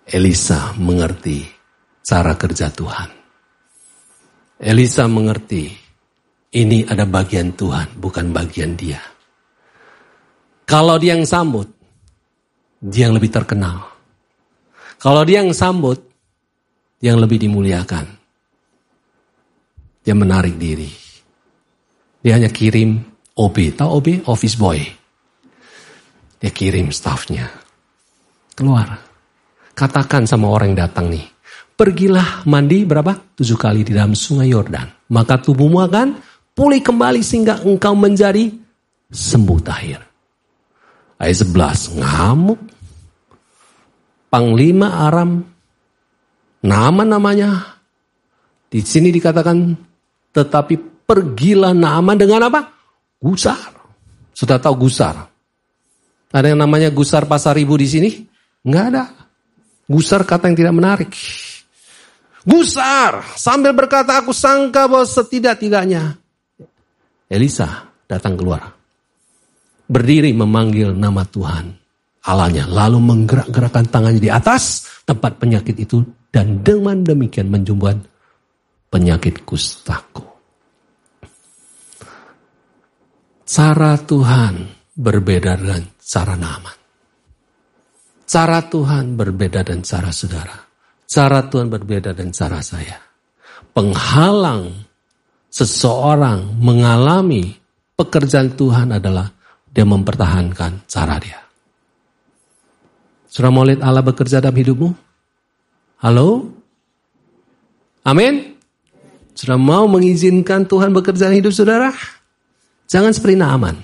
Elisa 0.06 0.78
mengerti 0.78 1.57
cara 2.08 2.40
kerja 2.40 2.72
Tuhan. 2.72 3.10
Elisa 4.64 5.04
mengerti 5.12 5.68
ini 6.56 6.88
ada 6.88 7.04
bagian 7.04 7.52
Tuhan, 7.52 8.00
bukan 8.00 8.32
bagian 8.32 8.80
dia. 8.80 9.04
Kalau 10.64 10.96
dia 10.96 11.20
yang 11.20 11.28
sambut, 11.28 11.68
dia 12.80 13.12
yang 13.12 13.16
lebih 13.20 13.28
terkenal. 13.28 13.92
Kalau 14.98 15.28
dia 15.28 15.44
yang 15.44 15.52
sambut, 15.52 16.00
dia 16.98 17.12
yang 17.12 17.20
lebih 17.20 17.44
dimuliakan. 17.44 18.08
Dia 20.02 20.16
menarik 20.16 20.56
diri. 20.56 20.90
Dia 22.24 22.40
hanya 22.40 22.48
kirim 22.48 22.98
OB. 23.36 23.76
Tahu 23.76 23.90
OB? 24.00 24.08
Office 24.32 24.56
boy. 24.56 24.80
Dia 26.40 26.52
kirim 26.56 26.90
staffnya. 26.90 27.52
Keluar. 28.56 28.98
Katakan 29.78 30.26
sama 30.26 30.50
orang 30.50 30.74
yang 30.74 30.90
datang 30.90 31.12
nih. 31.12 31.37
Pergilah 31.78 32.42
mandi 32.50 32.90
berapa? 32.90 33.38
Tujuh 33.38 33.54
kali 33.54 33.86
di 33.86 33.94
dalam 33.94 34.18
sungai 34.18 34.50
Yordan. 34.50 35.14
Maka 35.14 35.38
tubuhmu 35.38 35.78
akan 35.86 36.18
pulih 36.58 36.82
kembali 36.82 37.22
sehingga 37.22 37.62
engkau 37.62 37.94
menjadi 37.94 38.50
sembuh 39.14 39.60
tahir. 39.62 40.02
Ayat 41.22 41.38
11. 41.46 42.02
Ngamuk. 42.02 42.60
Panglima 44.34 45.06
Aram. 45.06 45.46
Nama 46.66 47.04
namanya. 47.06 47.78
Di 48.74 48.82
sini 48.82 49.14
dikatakan 49.14 49.78
tetapi 50.34 51.06
pergilah 51.06 51.78
nama 51.78 52.18
dengan 52.18 52.50
apa? 52.50 52.74
Gusar. 53.22 53.78
Sudah 54.34 54.58
tahu 54.58 54.90
gusar? 54.90 55.30
Ada 56.34 56.58
yang 56.58 56.60
namanya 56.66 56.90
gusar 56.90 57.30
pasar 57.30 57.54
ibu 57.62 57.78
di 57.78 57.86
sini? 57.86 58.10
Enggak 58.66 58.86
ada. 58.90 59.04
Gusar 59.86 60.26
kata 60.26 60.50
yang 60.50 60.58
tidak 60.58 60.74
menarik. 60.74 61.14
Gusar 62.48 63.36
sambil 63.36 63.76
berkata 63.76 64.24
aku 64.24 64.32
sangka 64.32 64.88
bahwa 64.88 65.04
setidak-tidaknya 65.04 66.16
Elisa 67.28 67.92
datang 68.08 68.40
keluar. 68.40 68.72
Berdiri 69.88 70.32
memanggil 70.32 70.96
nama 70.96 71.28
Tuhan 71.28 71.76
Allahnya. 72.28 72.68
Lalu 72.68 73.00
menggerak-gerakkan 73.00 73.88
tangannya 73.88 74.20
di 74.20 74.32
atas 74.32 74.88
tempat 75.08 75.40
penyakit 75.40 75.76
itu. 75.80 76.04
Dan 76.28 76.60
dengan 76.60 77.00
demikian 77.04 77.48
menjumbuhkan 77.48 78.04
penyakit 78.92 79.48
kustaku. 79.48 80.28
Cara 83.48 83.96
Tuhan 83.96 84.54
berbeda 84.92 85.56
dengan 85.56 85.84
cara 86.04 86.36
nama. 86.36 86.72
Cara 88.28 88.60
Tuhan 88.68 89.16
berbeda 89.16 89.64
dan 89.64 89.80
cara 89.88 90.12
saudara. 90.12 90.67
Cara 91.08 91.40
Tuhan 91.48 91.72
berbeda 91.72 92.12
dan 92.12 92.36
cara 92.36 92.60
saya. 92.60 93.00
Penghalang 93.72 94.76
seseorang 95.48 96.60
mengalami 96.60 97.56
pekerjaan 97.96 98.52
Tuhan 98.60 98.92
adalah 98.92 99.32
dia 99.72 99.88
mempertahankan 99.88 100.84
cara 100.84 101.16
dia. 101.16 101.40
Sudah 103.32 103.48
mau 103.48 103.64
lihat 103.64 103.80
Allah 103.88 104.04
bekerja 104.04 104.44
dalam 104.44 104.60
hidupmu? 104.60 104.90
Halo? 106.04 106.52
Amin? 108.04 108.60
Sudah 109.32 109.56
mau 109.56 109.88
mengizinkan 109.88 110.68
Tuhan 110.68 110.92
bekerja 110.92 111.30
dalam 111.30 111.40
hidup 111.40 111.54
saudara? 111.56 111.94
Jangan 112.90 113.14
seperti 113.16 113.38
Naaman. 113.38 113.78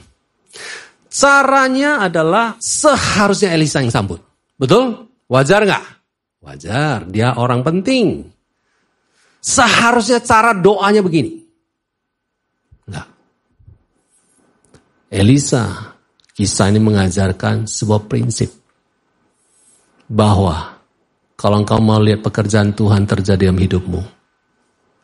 Caranya 1.13 2.01
adalah 2.01 2.57
seharusnya 2.57 3.53
Elisa 3.53 3.80
yang 3.80 3.93
sambut. 3.93 4.17
Betul? 4.57 5.05
Wajar 5.30 5.61
nggak? 5.61 5.93
Wajar, 6.44 7.08
dia 7.08 7.39
orang 7.39 7.64
penting. 7.64 8.28
Seharusnya 9.39 10.20
cara 10.20 10.52
doanya 10.52 11.00
begini. 11.00 11.39
Enggak. 12.84 13.08
Elisa, 15.08 15.96
kisah 16.36 16.68
ini 16.68 16.84
mengajarkan 16.84 17.64
sebuah 17.64 18.12
prinsip. 18.12 18.52
Bahwa 20.12 20.76
kalau 21.39 21.64
engkau 21.64 21.80
mau 21.80 22.04
lihat 22.04 22.20
pekerjaan 22.20 22.76
Tuhan 22.76 23.08
terjadi 23.08 23.48
dalam 23.48 23.64
hidupmu, 23.64 24.02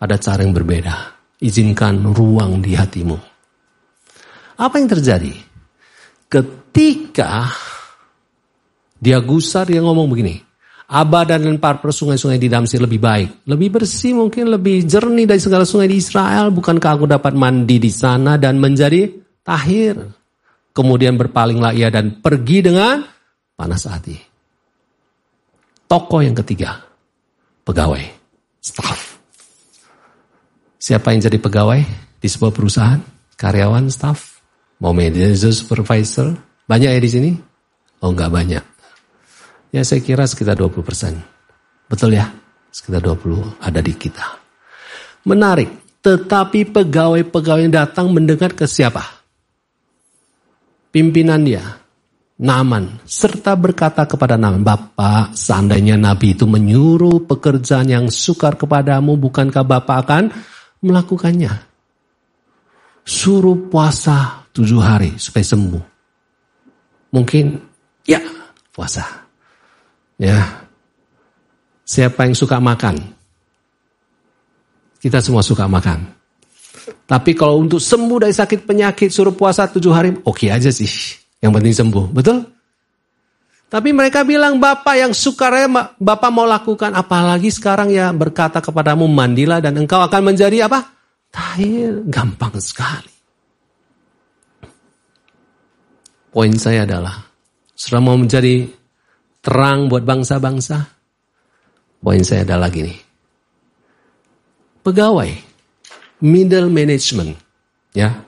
ada 0.04 0.20
cara 0.20 0.44
yang 0.44 0.52
berbeda. 0.52 1.16
Izinkan 1.40 2.04
ruang 2.12 2.60
di 2.60 2.76
hatimu. 2.76 3.16
Apa 4.60 4.76
yang 4.76 4.92
terjadi? 4.92 5.32
Ketika 6.28 7.48
dia 9.00 9.24
gusar, 9.24 9.72
dia 9.72 9.80
ngomong 9.80 10.12
begini. 10.12 10.49
Abadan 10.90 11.46
dan 11.46 11.62
Parper 11.62 11.94
sungai-sungai 11.94 12.42
di 12.42 12.50
Damsir 12.50 12.82
lebih 12.82 12.98
baik. 12.98 13.46
Lebih 13.46 13.78
bersih 13.78 14.18
mungkin, 14.18 14.50
lebih 14.50 14.90
jernih 14.90 15.30
dari 15.30 15.38
segala 15.38 15.62
sungai 15.62 15.86
di 15.86 16.02
Israel. 16.02 16.50
Bukankah 16.50 16.98
aku 16.98 17.06
dapat 17.06 17.38
mandi 17.38 17.78
di 17.78 17.94
sana 17.94 18.42
dan 18.42 18.58
menjadi 18.58 19.06
tahir? 19.46 20.02
Kemudian 20.74 21.14
berpalinglah 21.14 21.78
ia 21.78 21.94
dan 21.94 22.18
pergi 22.18 22.66
dengan 22.66 23.06
panas 23.54 23.86
hati. 23.86 24.18
Toko 25.86 26.26
yang 26.26 26.34
ketiga, 26.34 26.82
pegawai, 27.70 28.02
staff. 28.58 29.22
Siapa 30.82 31.14
yang 31.14 31.22
jadi 31.22 31.38
pegawai 31.38 31.82
di 32.18 32.28
sebuah 32.30 32.50
perusahaan? 32.50 33.02
Karyawan, 33.38 33.94
staff, 33.94 34.42
mau 34.82 34.94
manager, 34.94 35.54
supervisor. 35.54 36.34
Banyak 36.66 36.98
ya 36.98 37.02
di 37.02 37.12
sini? 37.14 37.32
Oh 38.02 38.10
enggak 38.10 38.34
banyak. 38.34 38.79
Ya 39.70 39.86
saya 39.86 40.01
kira 40.01 40.26
sekitar 40.26 40.57
20 40.57 40.82
persen. 40.82 41.13
Betul 41.86 42.17
ya? 42.17 42.30
Sekitar 42.74 43.05
20 43.05 43.61
ada 43.61 43.80
di 43.82 43.93
kita. 43.93 44.26
Menarik. 45.30 46.01
Tetapi 46.01 46.72
pegawai-pegawai 46.72 47.67
yang 47.67 47.76
datang 47.76 48.09
mendengar 48.09 48.55
ke 48.55 48.65
siapa? 48.65 49.03
Pimpinan 50.89 51.45
dia. 51.45 51.61
Naman. 52.39 53.03
Serta 53.05 53.53
berkata 53.53 54.07
kepada 54.09 54.39
Naman. 54.39 54.63
Bapak, 54.63 55.38
seandainya 55.38 55.99
Nabi 55.99 56.34
itu 56.34 56.47
menyuruh 56.47 57.28
pekerjaan 57.28 57.91
yang 57.91 58.05
sukar 58.07 58.55
kepadamu, 58.55 59.20
bukankah 59.20 59.67
Bapak 59.67 59.97
akan 60.07 60.24
melakukannya? 60.82 61.51
Suruh 63.03 63.70
puasa 63.70 64.47
tujuh 64.55 64.80
hari 64.80 65.20
supaya 65.20 65.45
sembuh. 65.45 65.84
Mungkin, 67.11 67.45
ya 68.07 68.22
puasa. 68.72 69.29
Ya. 70.20 70.67
Siapa 71.88 72.28
yang 72.28 72.36
suka 72.36 72.59
makan? 72.59 72.99
Kita 74.99 75.24
semua 75.24 75.41
suka 75.41 75.65
makan. 75.65 76.20
Tapi 77.09 77.34
kalau 77.34 77.57
untuk 77.63 77.82
sembuh 77.82 78.28
dari 78.28 78.36
sakit 78.36 78.67
penyakit 78.67 79.09
suruh 79.09 79.34
puasa 79.34 79.65
tujuh 79.65 79.89
hari, 79.89 80.13
oke 80.13 80.45
okay 80.45 80.49
aja 80.53 80.70
sih. 80.70 81.17
Yang 81.41 81.51
penting 81.57 81.74
sembuh, 81.74 82.05
betul? 82.13 82.38
Tapi 83.70 83.89
mereka 83.93 84.26
bilang 84.26 84.57
Bapak 84.57 84.95
yang 84.97 85.13
suka 85.13 85.70
Bapak 85.97 86.30
mau 86.34 86.45
lakukan 86.45 86.89
apalagi 86.93 87.53
sekarang 87.53 87.93
ya 87.93 88.09
berkata 88.09 88.61
kepadamu 88.61 89.05
mandilah 89.05 89.61
dan 89.61 89.78
engkau 89.78 90.01
akan 90.01 90.34
menjadi 90.34 90.65
apa? 90.65 90.89
Tahir, 91.30 92.01
gampang 92.09 92.57
sekali. 92.57 93.13
Poin 96.30 96.53
saya 96.57 96.86
adalah, 96.86 97.26
sudah 97.74 98.01
mau 98.01 98.17
menjadi 98.17 98.70
terang 99.40 99.88
buat 99.88 100.04
bangsa-bangsa. 100.04 100.78
Poin 102.00 102.24
saya 102.24 102.48
adalah 102.48 102.72
gini. 102.72 102.96
Pegawai, 104.80 105.32
middle 106.24 106.72
management, 106.72 107.36
ya. 107.92 108.24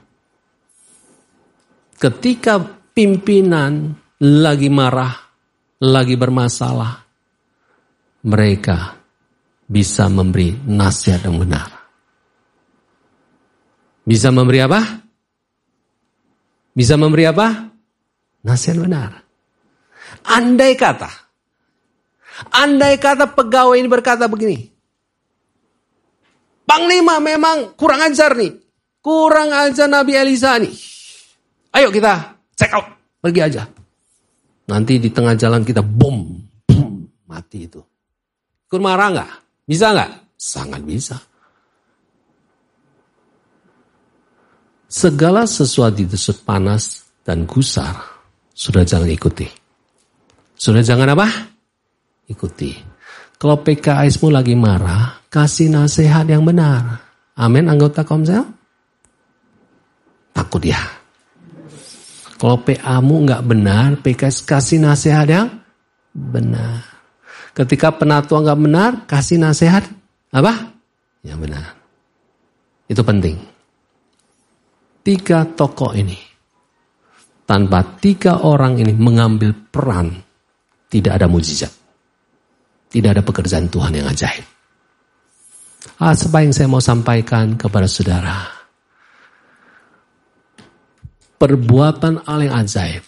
Ketika 1.96 2.60
pimpinan 2.92 3.96
lagi 4.20 4.68
marah, 4.68 5.16
lagi 5.80 6.20
bermasalah, 6.20 6.94
mereka 8.28 9.00
bisa 9.72 10.12
memberi 10.12 10.52
nasihat 10.68 11.24
yang 11.26 11.40
benar. 11.40 11.70
Bisa 14.04 14.34
memberi 14.34 14.60
apa? 14.60 14.82
Bisa 16.76 17.00
memberi 17.00 17.24
apa? 17.30 17.48
Nasihat 18.44 18.78
benar. 18.82 19.31
Andai 20.22 20.78
kata, 20.78 21.10
andai 22.54 22.96
kata 23.02 23.34
pegawai 23.34 23.78
ini 23.78 23.90
berkata 23.90 24.30
begini, 24.30 24.72
Panglima 26.72 27.20
memang 27.20 27.76
kurang 27.76 28.00
ajar 28.00 28.32
nih, 28.32 28.56
kurang 29.04 29.52
ajar 29.52 29.92
Nabi 29.92 30.16
Elisa 30.16 30.56
nih. 30.56 30.72
Ayo 31.76 31.92
kita 31.92 32.40
check 32.56 32.72
out, 32.72 32.88
pergi 33.20 33.42
aja. 33.44 33.68
Nanti 34.72 34.96
di 34.96 35.12
tengah 35.12 35.36
jalan 35.36 35.68
kita 35.68 35.84
bom, 35.84 36.32
boom, 36.64 37.04
mati 37.28 37.68
itu. 37.68 37.84
Ikut 38.72 38.80
marah 38.80 39.12
nggak? 39.12 39.32
Bisa 39.68 39.92
nggak? 39.92 40.12
Sangat 40.40 40.82
bisa. 40.88 41.20
Segala 44.88 45.44
sesuatu 45.44 46.04
itu 46.04 46.16
panas 46.48 47.04
dan 47.28 47.44
gusar, 47.44 48.00
sudah 48.56 48.88
jangan 48.88 49.12
ikuti. 49.12 49.61
Sudah 50.62 50.86
jangan 50.86 51.18
apa? 51.18 51.26
Ikuti. 52.30 52.78
Kalau 53.42 53.66
PKSmu 53.66 54.30
lagi 54.30 54.54
marah, 54.54 55.26
kasih 55.26 55.74
nasihat 55.74 56.22
yang 56.30 56.46
benar. 56.46 57.02
Amin 57.34 57.66
anggota 57.66 58.06
komsel? 58.06 58.46
Takut 60.30 60.62
ya. 60.62 60.78
Kalau 62.38 62.62
PA-mu 62.62 63.26
nggak 63.26 63.42
benar, 63.42 63.98
PKS 64.06 64.46
kasih 64.46 64.86
nasihat 64.86 65.26
yang 65.26 65.50
benar. 66.14 66.86
Ketika 67.58 67.90
penatua 67.98 68.46
nggak 68.46 68.62
benar, 68.62 68.92
kasih 69.10 69.42
nasihat 69.42 69.82
apa? 70.30 70.78
Yang 71.26 71.40
benar. 71.42 71.70
Itu 72.86 73.02
penting. 73.02 73.42
Tiga 75.02 75.42
tokoh 75.58 75.98
ini, 75.98 76.22
tanpa 77.50 77.82
tiga 77.98 78.46
orang 78.46 78.78
ini 78.78 78.94
mengambil 78.94 79.58
peran 79.74 80.30
tidak 80.92 81.16
ada 81.16 81.32
mujizat. 81.32 81.72
Tidak 82.92 83.08
ada 83.08 83.24
pekerjaan 83.24 83.72
Tuhan 83.72 83.96
yang 83.96 84.12
ajaib. 84.12 84.44
Ah, 86.04 86.12
apa 86.12 86.38
yang 86.44 86.52
saya 86.52 86.68
mau 86.68 86.84
sampaikan 86.84 87.56
kepada 87.56 87.88
saudara. 87.88 88.52
Perbuatan 91.40 92.28
Allah 92.28 92.52
yang 92.52 92.58
ajaib 92.60 93.04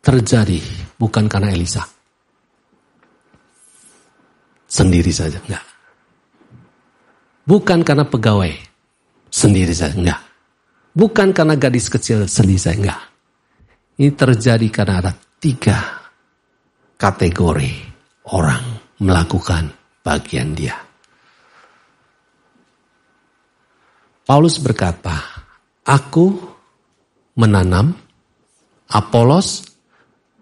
terjadi 0.00 0.62
bukan 0.96 1.26
karena 1.26 1.50
Elisa. 1.52 1.84
Sendiri 4.70 5.10
saja, 5.10 5.42
enggak. 5.42 5.66
Bukan 7.44 7.82
karena 7.82 8.06
pegawai, 8.06 8.54
sendiri 9.28 9.74
saja, 9.74 9.98
enggak. 9.98 10.22
Bukan 10.94 11.34
karena 11.34 11.58
gadis 11.58 11.90
kecil, 11.90 12.30
sendiri 12.30 12.62
saja, 12.62 12.78
enggak. 12.78 13.02
Ini 13.98 14.14
terjadi 14.14 14.66
karena 14.70 14.94
ada 15.04 15.12
tiga 15.42 15.99
kategori 17.00 17.72
orang 18.28 18.60
melakukan 19.00 19.72
bagian 20.04 20.52
dia. 20.52 20.76
Paulus 24.28 24.60
berkata, 24.60 25.16
aku 25.88 26.36
menanam, 27.40 27.96
Apolos 28.90 29.64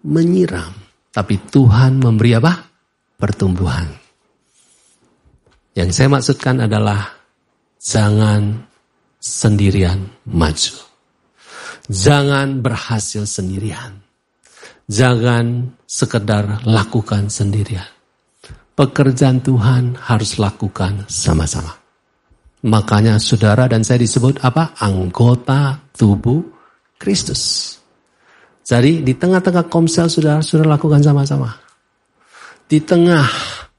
menyiram, 0.03 0.73
tapi 1.13 1.37
Tuhan 1.37 2.01
memberi 2.01 2.35
apa? 2.35 2.65
Pertumbuhan. 3.15 3.87
Yang 5.77 5.89
saya 5.95 6.09
maksudkan 6.11 6.65
adalah 6.65 7.13
jangan 7.77 8.67
sendirian 9.21 10.01
maju. 10.27 10.75
Jangan 11.89 12.61
berhasil 12.61 13.25
sendirian. 13.29 14.08
Jangan 14.89 15.77
sekedar 15.85 16.65
lakukan 16.65 17.29
sendirian. 17.29 17.85
Pekerjaan 18.73 19.37
Tuhan 19.37 19.93
harus 20.01 20.41
lakukan 20.41 21.05
sama-sama. 21.05 21.77
Makanya 22.65 23.21
saudara 23.21 23.69
dan 23.69 23.85
saya 23.85 24.01
disebut 24.01 24.41
apa? 24.41 24.73
Anggota 24.81 25.77
tubuh 25.93 26.41
Kristus. 26.97 27.77
Jadi 28.65 29.05
di 29.05 29.13
tengah-tengah 29.13 29.69
komsel 29.69 30.09
saudara 30.09 30.41
sudah 30.41 30.65
lakukan 30.65 31.05
sama-sama. 31.05 31.53
Di 32.65 32.81
tengah 32.81 33.29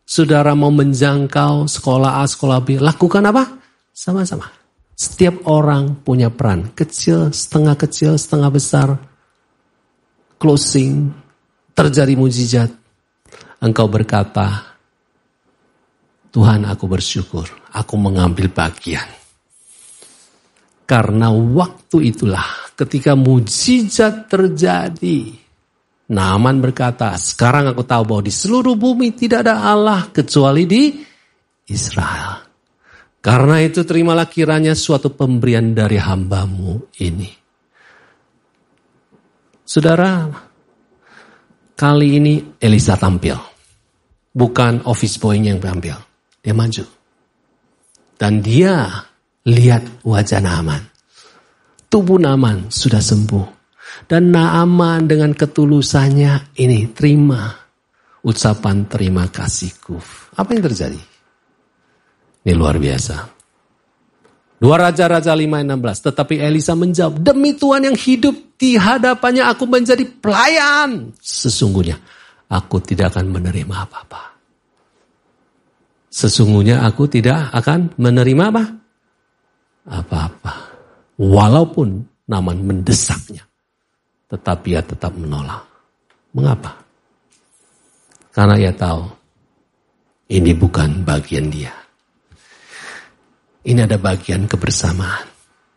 saudara 0.07 0.55
mau 0.55 0.71
menjangkau 0.71 1.67
sekolah 1.67 2.23
A, 2.23 2.25
sekolah 2.31 2.63
B, 2.63 2.79
lakukan 2.79 3.27
apa? 3.27 3.51
Sama-sama. 3.91 4.47
Setiap 4.95 5.43
orang 5.51 6.07
punya 6.07 6.31
peran. 6.31 6.71
Kecil, 6.71 7.35
setengah 7.35 7.75
kecil, 7.75 8.15
setengah 8.15 8.51
besar 8.55 9.10
closing, 10.41 11.13
terjadi 11.77 12.17
mujizat. 12.17 12.73
Engkau 13.61 13.93
berkata, 13.93 14.73
Tuhan 16.33 16.65
aku 16.65 16.89
bersyukur, 16.89 17.45
aku 17.77 17.95
mengambil 18.01 18.49
bagian. 18.49 19.05
Karena 20.89 21.29
waktu 21.29 22.09
itulah 22.09 22.73
ketika 22.73 23.13
mujizat 23.13 24.33
terjadi. 24.33 25.37
Naaman 26.11 26.59
berkata, 26.59 27.15
sekarang 27.15 27.71
aku 27.71 27.87
tahu 27.87 28.03
bahwa 28.03 28.23
di 28.27 28.35
seluruh 28.35 28.75
bumi 28.75 29.15
tidak 29.15 29.47
ada 29.47 29.63
Allah 29.63 30.11
kecuali 30.11 30.67
di 30.67 30.91
Israel. 31.71 32.43
Karena 33.21 33.63
itu 33.63 33.87
terimalah 33.87 34.27
kiranya 34.27 34.75
suatu 34.75 35.15
pemberian 35.15 35.71
dari 35.71 36.01
hambamu 36.01 36.91
ini. 36.99 37.40
Saudara, 39.71 40.27
kali 41.79 42.19
ini 42.19 42.59
Elisa 42.59 42.99
tampil. 42.99 43.39
Bukan 44.35 44.83
office 44.83 45.23
boy-nya 45.23 45.55
yang 45.55 45.63
tampil. 45.63 45.95
Dia 46.43 46.51
maju. 46.51 46.83
Dan 48.19 48.43
dia 48.43 48.91
lihat 49.47 50.03
wajah 50.03 50.43
Naaman. 50.43 50.83
Tubuh 51.87 52.19
Naaman 52.19 52.67
sudah 52.67 52.99
sembuh. 52.99 53.47
Dan 54.11 54.35
Naaman 54.35 55.07
dengan 55.07 55.39
ketulusannya 55.39 56.59
ini 56.59 56.91
terima 56.91 57.55
ucapan 58.27 58.91
terima 58.91 59.31
kasihku. 59.31 59.95
Apa 60.35 60.51
yang 60.51 60.67
terjadi? 60.67 60.99
Ini 62.43 62.53
luar 62.59 62.75
biasa. 62.75 63.40
Dua 64.61 64.77
Raja-Raja 64.77 65.33
5.16. 65.33 66.07
Tetapi 66.13 66.35
Elisa 66.37 66.77
menjawab, 66.77 67.25
demi 67.25 67.57
Tuhan 67.57 67.89
yang 67.89 67.97
hidup 67.97 68.61
di 68.61 68.77
hadapannya 68.77 69.49
aku 69.49 69.65
menjadi 69.65 70.05
pelayan. 70.21 71.17
Sesungguhnya 71.17 71.97
aku 72.53 72.77
tidak 72.85 73.17
akan 73.17 73.41
menerima 73.41 73.75
apa-apa. 73.89 74.37
Sesungguhnya 76.13 76.85
aku 76.85 77.09
tidak 77.09 77.49
akan 77.57 77.97
menerima 77.97 78.45
apa? 78.53 78.65
Apa-apa. 79.89 80.55
Walaupun 81.17 82.11
Naman 82.31 82.63
mendesaknya. 82.63 83.43
Tetapi 84.31 84.79
ia 84.79 84.83
tetap 84.87 85.11
menolak. 85.19 85.67
Mengapa? 86.31 86.79
Karena 88.31 88.55
ia 88.55 88.71
tahu 88.71 89.03
ini 90.31 90.55
bukan 90.55 91.03
bagian 91.03 91.51
dia. 91.51 91.75
Ini 93.61 93.85
ada 93.85 94.01
bagian 94.01 94.49
kebersamaan. 94.49 95.29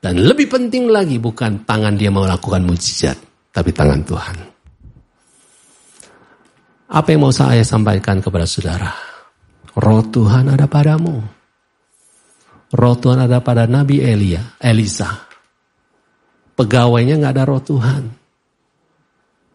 Dan 0.03 0.19
lebih 0.19 0.51
penting 0.51 0.91
lagi 0.91 1.15
bukan 1.15 1.63
tangan 1.63 1.95
dia 1.95 2.11
melakukan 2.11 2.63
mujizat, 2.67 3.15
tapi 3.55 3.71
tangan 3.71 4.03
Tuhan. 4.03 4.37
Apa 6.91 7.07
yang 7.09 7.23
mau 7.23 7.31
saya 7.31 7.63
sampaikan 7.63 8.19
kepada 8.19 8.43
saudara? 8.43 8.91
Roh 9.79 10.03
Tuhan 10.03 10.51
ada 10.51 10.67
padamu. 10.67 11.23
Roh 12.73 12.95
Tuhan 12.99 13.23
ada 13.23 13.39
pada 13.39 13.63
Nabi 13.63 14.03
Elia, 14.03 14.59
Elisa. 14.59 15.23
Pegawainya 16.53 17.17
nggak 17.23 17.33
ada 17.33 17.45
roh 17.47 17.63
Tuhan. 17.63 18.03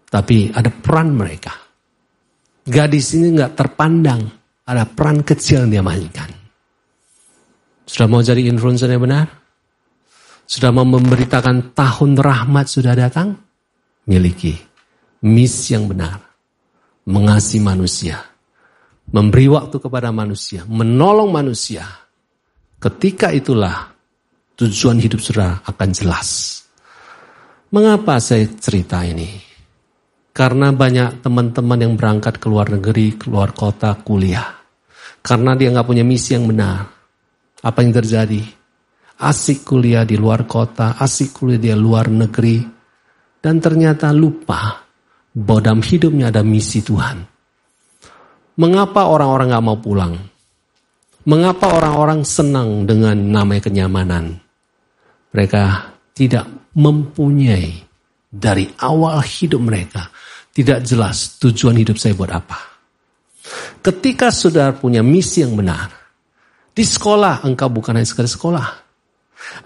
Tapi 0.09 0.49
ada 0.51 0.73
peran 0.73 1.13
mereka. 1.13 1.53
Gadis 2.65 3.15
ini 3.21 3.37
nggak 3.37 3.53
terpandang. 3.53 4.23
Ada 4.65 4.89
peran 4.89 5.21
kecil 5.21 5.69
yang 5.69 5.71
dia 5.71 5.85
mainkan. 5.85 6.38
Sudah 7.89 8.05
mau 8.05 8.21
jadi 8.21 8.45
influencer 8.45 8.93
yang 8.93 9.01
benar? 9.01 9.33
Sudah 10.45 10.69
mau 10.69 10.85
memberitakan 10.85 11.73
tahun 11.73 12.21
rahmat 12.21 12.69
sudah 12.69 12.93
datang? 12.93 13.33
Miliki 14.05 14.69
misi 15.25 15.75
yang 15.75 15.91
benar. 15.91 16.21
Mengasihi 17.09 17.65
manusia. 17.65 18.21
Memberi 19.09 19.49
waktu 19.49 19.81
kepada 19.81 20.13
manusia. 20.13 20.69
Menolong 20.69 21.33
manusia. 21.33 21.89
Ketika 22.77 23.33
itulah 23.33 23.89
tujuan 24.55 25.01
hidup 25.01 25.25
saudara 25.25 25.65
akan 25.65 25.89
jelas. 25.97 26.61
Mengapa 27.73 28.21
saya 28.21 28.45
cerita 28.61 29.01
ini? 29.03 29.41
Karena 30.37 30.71
banyak 30.71 31.25
teman-teman 31.25 31.81
yang 31.81 31.97
berangkat 31.97 32.37
ke 32.39 32.47
luar 32.47 32.71
negeri, 32.71 33.17
keluar 33.17 33.57
kota, 33.57 33.97
kuliah. 34.05 34.61
Karena 35.25 35.57
dia 35.59 35.73
nggak 35.73 35.89
punya 35.89 36.05
misi 36.07 36.37
yang 36.37 36.47
benar 36.47 36.98
apa 37.63 37.79
yang 37.83 37.93
terjadi? 37.95 38.43
Asik 39.19 39.67
kuliah 39.67 40.07
di 40.07 40.15
luar 40.15 40.47
kota, 40.47 40.95
asik 40.99 41.43
kuliah 41.43 41.59
di 41.59 41.71
luar 41.75 42.07
negeri. 42.11 42.63
Dan 43.39 43.63
ternyata 43.63 44.11
lupa 44.11 44.83
bahwa 45.35 45.61
dalam 45.63 45.83
hidupnya 45.83 46.35
ada 46.35 46.43
misi 46.43 46.83
Tuhan. 46.83 47.23
Mengapa 48.59 49.07
orang-orang 49.07 49.55
gak 49.55 49.65
mau 49.65 49.79
pulang? 49.79 50.15
Mengapa 51.31 51.79
orang-orang 51.79 52.27
senang 52.27 52.83
dengan 52.83 53.15
namanya 53.15 53.71
kenyamanan? 53.71 54.35
Mereka 55.31 55.63
tidak 56.19 56.75
mempunyai 56.75 57.87
dari 58.27 58.67
awal 58.83 59.23
hidup 59.23 59.63
mereka 59.63 60.11
tidak 60.59 60.83
jelas 60.83 61.39
tujuan 61.39 61.79
hidup 61.79 61.95
saya 62.03 62.19
buat 62.19 62.35
apa. 62.35 62.59
Ketika 63.79 64.35
saudara 64.35 64.75
punya 64.75 65.07
misi 65.07 65.47
yang 65.47 65.55
benar, 65.55 65.87
di 66.79 66.87
sekolah, 66.87 67.43
engkau 67.43 67.67
bukan 67.67 67.99
hanya 67.99 68.07
sekadar 68.07 68.31
sekolah. 68.31 68.67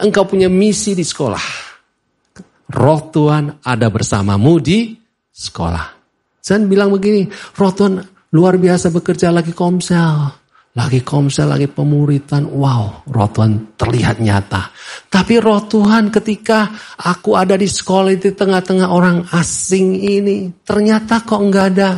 Engkau 0.01 0.25
punya 0.25 0.49
misi 0.49 0.97
di 0.97 1.05
sekolah. 1.05 1.45
Roh 2.73 3.01
Tuhan 3.13 3.61
ada 3.61 3.93
bersamamu 3.93 4.57
di 4.57 4.97
sekolah. 5.29 6.01
Jangan 6.41 6.65
bilang 6.73 6.89
begini, 6.89 7.29
roh 7.61 7.73
Tuhan 7.77 8.01
luar 8.33 8.57
biasa 8.57 8.89
bekerja 8.89 9.29
lagi 9.29 9.53
komsel. 9.53 10.41
Lagi 10.73 11.05
komsel, 11.05 11.53
lagi 11.53 11.69
pemuritan. 11.69 12.49
Wow, 12.49 13.05
roh 13.13 13.29
Tuhan 13.29 13.77
terlihat 13.77 14.17
nyata. 14.25 14.73
Tapi 15.13 15.37
roh 15.37 15.69
Tuhan 15.69 16.09
ketika 16.09 16.73
aku 16.97 17.37
ada 17.37 17.61
di 17.61 17.69
sekolah 17.69 18.09
itu 18.09 18.33
tengah-tengah 18.33 18.89
orang 18.89 19.29
asing 19.37 20.01
ini. 20.01 20.49
Ternyata 20.65 21.29
kok 21.29 21.45
enggak 21.45 21.77
ada 21.77 21.91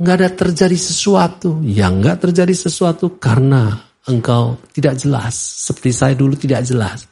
enggak 0.00 0.16
ada 0.24 0.30
terjadi 0.32 0.78
sesuatu. 0.80 1.60
Ya 1.68 1.92
enggak 1.92 2.24
terjadi 2.24 2.56
sesuatu 2.56 3.20
karena 3.20 3.85
engkau 4.06 4.58
tidak 4.72 4.98
jelas. 4.98 5.34
Seperti 5.34 5.90
saya 5.92 6.14
dulu 6.14 6.34
tidak 6.38 6.62
jelas. 6.66 7.06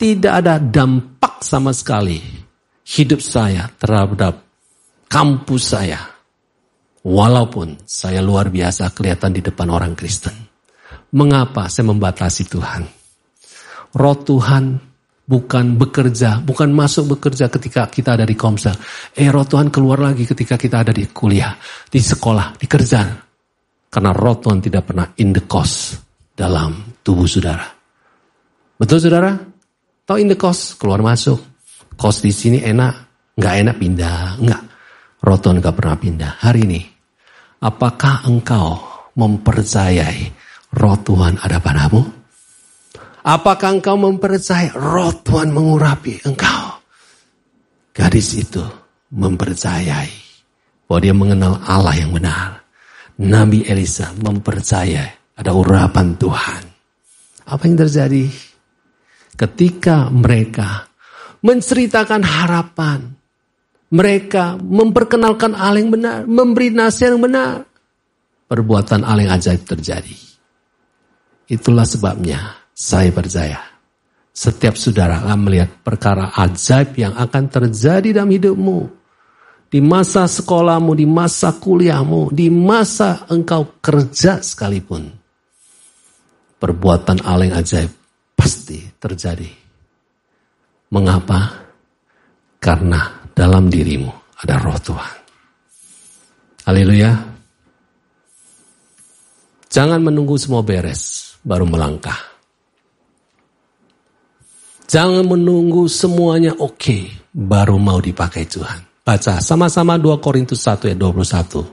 Tidak 0.00 0.32
ada 0.32 0.56
dampak 0.56 1.44
sama 1.44 1.70
sekali 1.76 2.20
hidup 2.84 3.20
saya 3.22 3.68
terhadap 3.78 4.42
kampus 5.06 5.62
saya. 5.76 6.00
Walaupun 7.00 7.80
saya 7.88 8.20
luar 8.20 8.52
biasa 8.52 8.92
kelihatan 8.92 9.32
di 9.32 9.40
depan 9.40 9.72
orang 9.72 9.96
Kristen. 9.96 10.36
Mengapa 11.16 11.72
saya 11.72 11.88
membatasi 11.88 12.42
Tuhan? 12.44 12.82
Roh 13.96 14.18
Tuhan 14.20 14.64
bukan 15.30 15.78
bekerja, 15.78 16.42
bukan 16.42 16.74
masuk 16.74 17.16
bekerja 17.16 17.48
ketika 17.48 17.86
kita 17.88 18.18
ada 18.18 18.26
di 18.26 18.36
komsel. 18.36 18.76
Eh 19.14 19.30
roh 19.30 19.46
Tuhan 19.46 19.72
keluar 19.72 20.02
lagi 20.02 20.28
ketika 20.28 20.58
kita 20.58 20.82
ada 20.82 20.92
di 20.92 21.08
kuliah, 21.08 21.54
di 21.88 21.98
sekolah, 22.02 22.58
di 22.58 22.66
kerjaan. 22.68 23.29
Karena 23.90 24.14
roh 24.14 24.38
Tuhan 24.38 24.62
tidak 24.62 24.86
pernah 24.86 25.10
in 25.18 25.34
the 25.34 25.42
cost 25.50 25.98
dalam 26.30 26.94
tubuh 27.02 27.26
saudara. 27.26 27.66
Betul 28.78 29.02
saudara? 29.02 29.34
Tahu 30.06 30.16
in 30.22 30.30
the 30.30 30.38
cost, 30.38 30.78
keluar 30.78 31.02
masuk. 31.02 31.42
Cost 31.98 32.22
di 32.22 32.30
sini 32.30 32.62
enak, 32.62 32.94
nggak 33.34 33.54
enak 33.66 33.76
pindah, 33.76 34.38
nggak. 34.38 34.62
Tuhan 35.20 35.60
nggak 35.60 35.76
pernah 35.76 35.96
pindah. 36.00 36.32
Hari 36.40 36.60
ini, 36.64 36.80
apakah 37.60 38.24
engkau 38.24 38.78
mempercayai 39.18 40.32
roh 40.80 40.96
Tuhan 41.02 41.42
ada 41.42 41.58
padamu? 41.60 42.00
Apakah 43.20 43.76
engkau 43.76 44.00
mempercayai 44.00 44.72
roh 44.72 45.12
Tuhan 45.20 45.52
mengurapi 45.52 46.24
engkau? 46.24 46.80
Gadis 47.92 48.38
itu 48.38 48.64
mempercayai 49.12 50.14
bahwa 50.88 51.00
dia 51.02 51.12
mengenal 51.12 51.60
Allah 51.68 52.00
yang 52.00 52.16
benar. 52.16 52.59
Nabi 53.20 53.68
Elisa 53.68 54.16
mempercayai 54.16 55.36
ada 55.36 55.52
urapan 55.52 56.16
Tuhan. 56.16 56.62
Apa 57.52 57.62
yang 57.68 57.76
terjadi? 57.76 58.24
Ketika 59.36 60.08
mereka 60.08 60.88
menceritakan 61.44 62.24
harapan, 62.24 63.12
mereka 63.92 64.56
memperkenalkan 64.56 65.52
Allah 65.52 65.80
yang 65.84 65.92
benar, 65.92 66.24
memberi 66.24 66.72
nasihat 66.72 67.16
yang 67.16 67.24
benar, 67.24 67.64
perbuatan 68.48 69.04
Allah 69.04 69.28
yang 69.28 69.34
ajaib 69.36 69.68
terjadi. 69.68 70.16
Itulah 71.50 71.84
sebabnya 71.84 72.56
saya 72.72 73.12
percaya 73.12 73.60
setiap 74.30 74.78
saudara 74.78 75.20
akan 75.26 75.40
melihat 75.44 75.68
perkara 75.84 76.32
ajaib 76.40 76.96
yang 76.96 77.12
akan 77.18 77.44
terjadi 77.50 78.16
dalam 78.16 78.30
hidupmu 78.30 78.99
di 79.70 79.78
masa 79.78 80.26
sekolahmu, 80.26 80.98
di 80.98 81.06
masa 81.06 81.54
kuliahmu, 81.54 82.34
di 82.34 82.50
masa 82.50 83.30
engkau 83.30 83.78
kerja 83.78 84.42
sekalipun. 84.42 85.06
Perbuatan 86.60 87.22
yang 87.22 87.56
ajaib 87.56 87.88
pasti 88.34 88.82
terjadi. 88.98 89.48
Mengapa? 90.90 91.70
Karena 92.60 93.24
dalam 93.32 93.70
dirimu 93.70 94.10
ada 94.42 94.58
roh 94.60 94.76
Tuhan. 94.76 95.16
Haleluya. 96.68 97.12
Jangan 99.70 100.02
menunggu 100.02 100.34
semua 100.36 100.66
beres 100.66 101.32
baru 101.46 101.64
melangkah. 101.64 102.18
Jangan 104.90 105.22
menunggu 105.22 105.86
semuanya 105.86 106.58
oke 106.58 106.74
okay, 106.74 107.02
baru 107.30 107.78
mau 107.78 108.02
dipakai 108.02 108.44
Tuhan. 108.50 108.89
Baca 109.10 109.42
sama-sama 109.42 109.98
2 109.98 110.22
Korintus 110.22 110.62
1 110.62 110.86
ayat 110.86 110.98
21. 111.02 111.66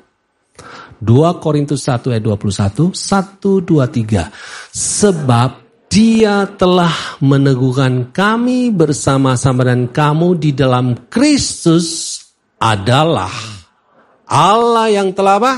2 1.05 1.37
Korintus 1.37 1.85
1 1.85 2.17
ayat 2.17 2.23
21, 2.25 2.97
1, 2.97 3.61
2, 3.61 4.33
3. 4.33 4.33
Sebab 4.73 5.49
dia 5.85 6.49
telah 6.57 7.21
meneguhkan 7.21 8.09
kami 8.09 8.73
bersama-sama 8.73 9.69
dan 9.69 9.85
kamu 9.85 10.33
di 10.41 10.49
dalam 10.57 10.97
Kristus 11.13 12.17
adalah 12.57 13.29
Allah 14.25 14.89
yang 14.89 15.13
telah 15.13 15.37
apa? 15.37 15.53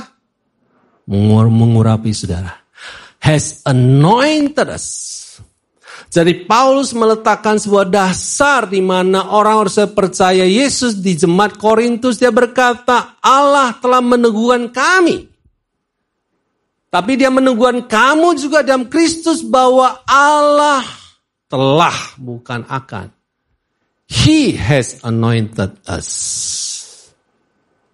Mengurapi 1.07 2.11
saudara. 2.11 2.59
Has 3.23 3.63
anointed 3.63 4.67
us 4.67 4.87
jadi 6.09 6.49
Paulus 6.49 6.89
meletakkan 6.97 7.61
sebuah 7.61 7.85
dasar 7.85 8.65
di 8.65 8.81
mana 8.81 9.29
orang 9.29 9.61
harus 9.61 9.77
percaya 9.93 10.41
Yesus 10.41 10.97
di 10.97 11.13
jemaat 11.13 11.61
Korintus. 11.61 12.17
Dia 12.17 12.33
berkata, 12.33 13.21
Allah 13.21 13.77
telah 13.77 14.01
meneguhkan 14.01 14.73
kami. 14.73 15.29
Tapi 16.89 17.11
dia 17.13 17.29
meneguhkan 17.29 17.85
kamu 17.85 18.33
juga 18.41 18.65
dalam 18.65 18.89
Kristus 18.89 19.45
bahwa 19.45 20.01
Allah 20.09 20.81
telah 21.45 22.17
bukan 22.17 22.65
akan. 22.65 23.13
He 24.09 24.57
has 24.57 24.97
anointed 25.05 25.77
us. 25.85 26.09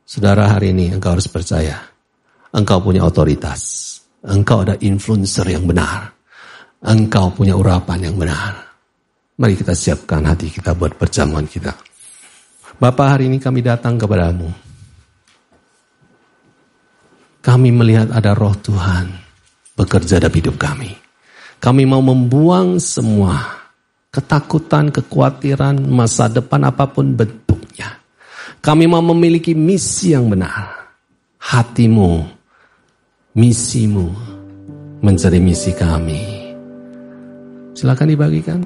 Saudara 0.07 0.55
hari 0.55 0.71
ini 0.71 0.87
engkau 0.95 1.19
harus 1.19 1.27
percaya. 1.27 1.83
Engkau 2.55 2.79
punya 2.79 3.03
otoritas. 3.03 3.83
Engkau 4.23 4.63
ada 4.63 4.79
influencer 4.79 5.51
yang 5.51 5.67
benar 5.67 6.14
engkau 6.85 7.33
punya 7.33 7.57
urapan 7.57 8.09
yang 8.09 8.15
benar. 8.15 8.53
Mari 9.35 9.57
kita 9.57 9.75
siapkan 9.75 10.23
hati 10.23 10.47
kita 10.47 10.77
buat 10.77 10.95
perjamuan 10.95 11.49
kita. 11.49 11.75
Bapak 12.79 13.17
hari 13.17 13.27
ini 13.27 13.41
kami 13.41 13.65
datang 13.65 13.99
kepadamu. 13.99 14.47
Kami 17.43 17.69
melihat 17.69 18.09
ada 18.15 18.33
roh 18.33 18.55
Tuhan 18.57 19.05
bekerja 19.75 20.17
dalam 20.17 20.33
hidup 20.33 20.55
kami. 20.55 20.95
Kami 21.59 21.83
mau 21.83 22.01
membuang 22.01 22.79
semua 22.79 23.65
ketakutan, 24.09 24.89
kekhawatiran, 24.95 25.75
masa 25.83 26.31
depan 26.31 26.71
apa 26.71 26.87
pun 26.87 27.11
bentuknya. 27.11 27.99
Kami 28.63 28.87
mau 28.87 29.03
memiliki 29.03 29.51
misi 29.51 30.15
yang 30.15 30.31
benar. 30.31 30.89
Hatimu, 31.37 32.25
misimu 33.37 34.07
menjadi 35.03 35.37
misi 35.37 35.75
kami. 35.75 36.34
Silakan 37.75 38.07
dibagikan. 38.07 38.63